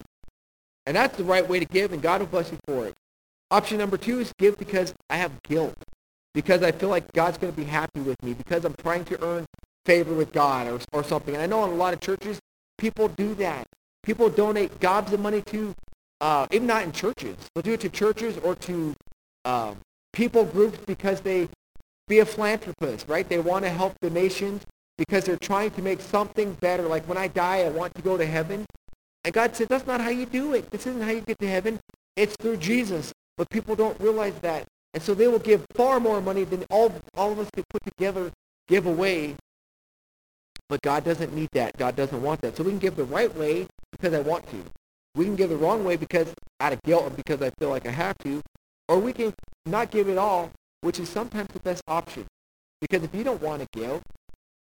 And 0.85 0.95
that's 0.95 1.17
the 1.17 1.23
right 1.23 1.47
way 1.47 1.59
to 1.59 1.65
give, 1.65 1.93
and 1.93 2.01
God 2.01 2.21
will 2.21 2.27
bless 2.27 2.51
you 2.51 2.57
for 2.65 2.87
it. 2.87 2.95
Option 3.51 3.77
number 3.77 3.97
two 3.97 4.19
is 4.19 4.33
give 4.37 4.57
because 4.57 4.93
I 5.09 5.17
have 5.17 5.31
guilt, 5.43 5.75
because 6.33 6.63
I 6.63 6.71
feel 6.71 6.89
like 6.89 7.11
God's 7.13 7.37
going 7.37 7.53
to 7.53 7.57
be 7.57 7.65
happy 7.65 8.01
with 8.01 8.21
me, 8.23 8.33
because 8.33 8.65
I'm 8.65 8.75
trying 8.75 9.05
to 9.05 9.23
earn 9.23 9.45
favor 9.85 10.13
with 10.13 10.33
God 10.33 10.67
or, 10.67 10.79
or 10.91 11.03
something. 11.03 11.33
And 11.33 11.41
I 11.41 11.45
know 11.45 11.63
in 11.65 11.71
a 11.71 11.75
lot 11.75 11.93
of 11.93 12.01
churches, 12.01 12.39
people 12.77 13.07
do 13.09 13.35
that. 13.35 13.65
People 14.03 14.29
donate 14.29 14.79
gobs 14.79 15.11
of 15.13 15.19
money 15.19 15.41
to, 15.47 15.73
uh, 16.21 16.47
even 16.51 16.67
not 16.67 16.83
in 16.83 16.91
churches. 16.91 17.37
They'll 17.53 17.61
do 17.61 17.73
it 17.73 17.81
to 17.81 17.89
churches 17.89 18.37
or 18.37 18.55
to 18.55 18.93
uh, 19.45 19.75
people 20.13 20.45
groups 20.45 20.79
because 20.85 21.21
they 21.21 21.49
be 22.07 22.19
a 22.19 22.25
philanthropist, 22.25 23.07
right? 23.07 23.27
They 23.27 23.39
want 23.39 23.65
to 23.65 23.69
help 23.69 23.95
the 24.01 24.09
nations 24.09 24.63
because 24.97 25.25
they're 25.25 25.37
trying 25.37 25.71
to 25.71 25.81
make 25.81 26.01
something 26.01 26.53
better. 26.53 26.83
Like 26.83 27.07
when 27.07 27.17
I 27.17 27.27
die, 27.27 27.59
I 27.59 27.69
want 27.69 27.93
to 27.95 28.01
go 28.01 28.17
to 28.17 28.25
heaven. 28.25 28.65
And 29.23 29.33
God 29.33 29.55
said, 29.55 29.67
that's 29.69 29.85
not 29.85 30.01
how 30.01 30.09
you 30.09 30.25
do 30.25 30.53
it. 30.53 30.71
This 30.71 30.87
isn't 30.87 31.01
how 31.01 31.11
you 31.11 31.21
get 31.21 31.37
to 31.39 31.47
heaven. 31.47 31.79
It's 32.15 32.35
through 32.37 32.57
Jesus. 32.57 33.11
But 33.35 33.49
people 33.49 33.75
don't 33.75 33.99
realize 33.99 34.33
that. 34.39 34.65
And 34.93 35.03
so 35.03 35.13
they 35.13 35.27
will 35.27 35.39
give 35.39 35.65
far 35.75 35.99
more 35.99 36.21
money 36.21 36.43
than 36.43 36.65
all, 36.69 36.91
all 37.15 37.31
of 37.31 37.39
us 37.39 37.49
could 37.53 37.65
put 37.69 37.83
together, 37.83 38.31
give 38.67 38.85
away. 38.85 39.35
But 40.69 40.81
God 40.81 41.03
doesn't 41.03 41.33
need 41.33 41.49
that. 41.53 41.77
God 41.77 41.95
doesn't 41.95 42.21
want 42.21 42.41
that. 42.41 42.57
So 42.57 42.63
we 42.63 42.71
can 42.71 42.79
give 42.79 42.95
the 42.95 43.03
right 43.03 43.33
way 43.35 43.67
because 43.91 44.13
I 44.13 44.21
want 44.21 44.49
to. 44.51 44.63
We 45.15 45.25
can 45.25 45.35
give 45.35 45.49
the 45.49 45.57
wrong 45.57 45.83
way 45.83 45.97
because 45.97 46.33
out 46.59 46.73
of 46.73 46.81
guilt 46.83 47.03
or 47.03 47.09
because 47.09 47.41
I 47.41 47.51
feel 47.59 47.69
like 47.69 47.85
I 47.85 47.91
have 47.91 48.17
to. 48.19 48.41
Or 48.87 48.99
we 48.99 49.13
can 49.13 49.33
not 49.65 49.91
give 49.91 50.07
it 50.07 50.17
all, 50.17 50.51
which 50.81 50.99
is 50.99 51.09
sometimes 51.09 51.49
the 51.53 51.59
best 51.59 51.81
option. 51.87 52.25
Because 52.81 53.03
if 53.03 53.13
you 53.13 53.23
don't 53.23 53.41
want 53.41 53.61
to 53.61 53.67
give, 53.77 54.01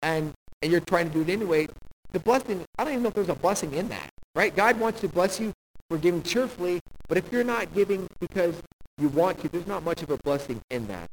and 0.02 0.34
and 0.62 0.72
you're 0.72 0.82
trying 0.82 1.08
to 1.10 1.14
do 1.14 1.22
it 1.22 1.30
anyway, 1.30 1.68
the 2.12 2.20
blessing, 2.20 2.64
I 2.78 2.84
don't 2.84 2.94
even 2.94 3.04
know 3.04 3.10
if 3.10 3.16
there's 3.16 3.30
a 3.30 3.36
blessing 3.36 3.74
in 3.74 3.90
that, 3.90 4.10
right? 4.36 4.56
God 4.56 4.80
wants 4.80 5.02
to 5.02 5.10
bless 5.10 5.40
you 5.40 5.52
for 5.90 5.98
giving 5.98 6.24
cheerfully, 6.24 6.80
but 7.10 7.18
if 7.18 7.32
you're 7.32 7.44
not 7.44 7.74
giving 7.74 8.08
because 8.22 8.56
you 8.98 9.10
want 9.10 9.40
to, 9.42 9.50
there's 9.50 9.68
not 9.68 9.84
much 9.84 10.04
of 10.04 10.10
a 10.10 10.18
blessing 10.18 10.62
in 10.70 10.88
that. 10.88 11.10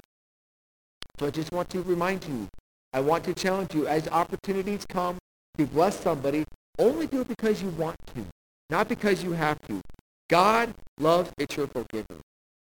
So 1.18 1.26
I 1.26 1.30
just 1.30 1.50
want 1.52 1.68
to 1.70 1.82
remind 1.82 2.24
you, 2.26 2.48
I 2.92 3.00
want 3.00 3.24
to 3.24 3.34
challenge 3.34 3.74
you, 3.74 3.86
as 3.86 4.06
opportunities 4.08 4.86
come 4.88 5.18
to 5.58 5.66
bless 5.66 5.98
somebody, 5.98 6.44
only 6.78 7.06
do 7.06 7.22
it 7.22 7.28
because 7.28 7.62
you 7.62 7.70
want 7.70 7.96
to, 8.14 8.24
not 8.68 8.88
because 8.88 9.24
you 9.24 9.32
have 9.32 9.60
to. 9.62 9.80
God 10.28 10.72
loves 10.98 11.32
a 11.38 11.46
cheerful 11.46 11.84
giver. 11.90 12.20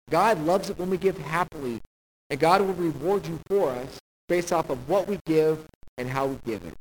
God 0.10 0.40
loves 0.46 0.70
it 0.70 0.78
when 0.78 0.90
we 0.90 0.98
give 0.98 1.18
happily, 1.18 1.82
and 2.30 2.40
God 2.40 2.62
will 2.62 2.74
reward 2.74 3.28
you 3.28 3.40
for 3.48 3.72
us 3.72 4.00
based 4.28 4.54
off 4.54 4.70
of 4.70 4.90
what 4.90 5.08
we 5.08 5.20
give 5.26 5.66
and 5.98 6.10
how 6.10 6.28
we 6.28 6.38
give 6.46 6.64
it. 6.66 6.74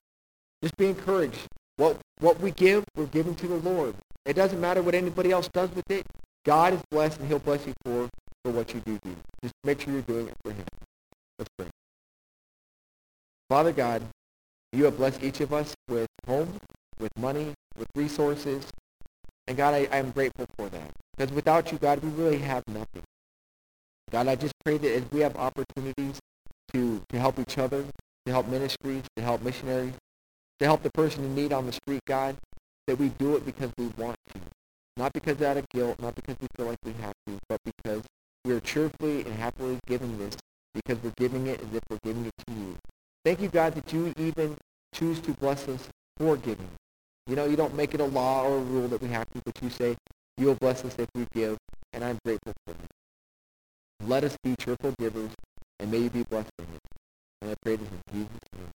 Just 0.62 0.76
be 0.76 0.86
encouraged. 0.86 1.46
What, 1.76 1.98
what 2.20 2.40
we 2.40 2.50
give, 2.52 2.84
we're 2.96 3.06
giving 3.06 3.34
to 3.36 3.48
the 3.48 3.56
Lord. 3.56 3.94
It 4.24 4.34
doesn't 4.34 4.60
matter 4.60 4.82
what 4.82 4.94
anybody 4.94 5.30
else 5.30 5.48
does 5.48 5.70
with 5.74 5.90
it. 5.90 6.06
God 6.44 6.72
is 6.74 6.80
blessed, 6.90 7.20
and 7.20 7.28
he'll 7.28 7.38
bless 7.38 7.66
you 7.66 7.74
for, 7.84 8.08
for 8.44 8.52
what 8.52 8.72
you 8.72 8.80
do 8.80 8.98
do. 9.02 9.16
Just 9.42 9.54
make 9.64 9.80
sure 9.80 9.92
you're 9.92 10.02
doing 10.02 10.28
it 10.28 10.34
for 10.44 10.52
him. 10.52 10.64
Let's 11.38 11.50
pray. 11.58 11.66
Father 13.48 13.72
God, 13.72 14.02
you 14.72 14.84
have 14.84 14.96
blessed 14.96 15.22
each 15.22 15.40
of 15.40 15.52
us 15.52 15.74
with 15.88 16.08
home, 16.26 16.58
with 16.98 17.10
money, 17.18 17.52
with 17.76 17.88
resources. 17.94 18.66
And 19.46 19.56
God, 19.56 19.74
I, 19.74 19.88
I'm 19.92 20.10
grateful 20.10 20.46
for 20.56 20.68
that. 20.68 20.90
Because 21.16 21.32
without 21.32 21.70
you, 21.70 21.78
God, 21.78 22.02
we 22.02 22.10
really 22.10 22.38
have 22.38 22.62
nothing. 22.68 23.02
God, 24.10 24.28
I 24.28 24.36
just 24.36 24.54
pray 24.64 24.78
that 24.78 24.94
as 24.94 25.02
we 25.10 25.20
have 25.20 25.36
opportunities 25.36 26.18
to, 26.72 27.02
to 27.08 27.18
help 27.18 27.38
each 27.38 27.58
other, 27.58 27.84
to 28.24 28.32
help 28.32 28.48
ministries, 28.48 29.04
to 29.16 29.22
help 29.22 29.42
missionaries, 29.42 29.94
to 30.60 30.64
help 30.64 30.82
the 30.82 30.90
person 30.90 31.24
in 31.24 31.34
need 31.34 31.52
on 31.52 31.66
the 31.66 31.72
street, 31.72 32.00
God, 32.06 32.36
that 32.86 32.98
we 32.98 33.08
do 33.10 33.36
it 33.36 33.44
because 33.44 33.70
we 33.76 33.86
want 33.98 34.16
to. 34.32 34.40
Not 34.96 35.12
because 35.12 35.42
out 35.42 35.56
of 35.56 35.68
guilt, 35.68 36.00
not 36.00 36.14
because 36.14 36.36
we 36.40 36.46
feel 36.56 36.66
like 36.66 36.78
we 36.84 36.92
have 37.00 37.12
to, 37.26 37.38
but 37.48 37.60
because 37.64 38.02
we 38.44 38.52
are 38.52 38.60
cheerfully 38.60 39.22
and 39.22 39.34
happily 39.34 39.78
giving 39.86 40.18
this 40.18 40.36
because 40.72 41.02
we're 41.02 41.12
giving 41.16 41.48
it 41.48 41.60
as 41.60 41.74
if 41.74 41.82
we're 41.90 41.98
giving 42.04 42.26
it 42.26 42.32
to 42.46 42.54
you. 42.54 42.76
Thank 43.24 43.40
you, 43.40 43.48
God, 43.48 43.74
that 43.74 43.92
you 43.92 44.12
even 44.16 44.56
choose 44.94 45.20
to 45.20 45.32
bless 45.32 45.66
us 45.68 45.88
for 46.16 46.36
giving. 46.36 46.68
You 47.26 47.34
know, 47.34 47.46
you 47.46 47.56
don't 47.56 47.74
make 47.74 47.92
it 47.92 48.00
a 48.00 48.04
law 48.04 48.44
or 48.44 48.58
a 48.58 48.60
rule 48.60 48.88
that 48.88 49.02
we 49.02 49.08
have 49.08 49.26
to, 49.30 49.42
but 49.44 49.60
you 49.62 49.68
say 49.68 49.96
you 50.38 50.46
will 50.46 50.54
bless 50.54 50.84
us 50.84 50.94
if 50.98 51.08
we 51.14 51.26
give, 51.34 51.56
and 51.92 52.04
I'm 52.04 52.18
grateful 52.24 52.52
for 52.64 52.72
it. 52.72 52.76
Let 54.04 54.24
us 54.24 54.36
be 54.42 54.54
cheerful 54.56 54.94
givers, 54.98 55.30
and 55.80 55.90
may 55.90 55.98
you 55.98 56.10
be 56.10 56.22
blessed 56.22 56.50
in 56.58 56.64
it. 56.64 56.80
And 57.40 57.50
I 57.50 57.54
pray 57.62 57.76
this 57.76 57.88
in 57.88 58.00
Jesus' 58.12 58.40
name. 58.56 58.75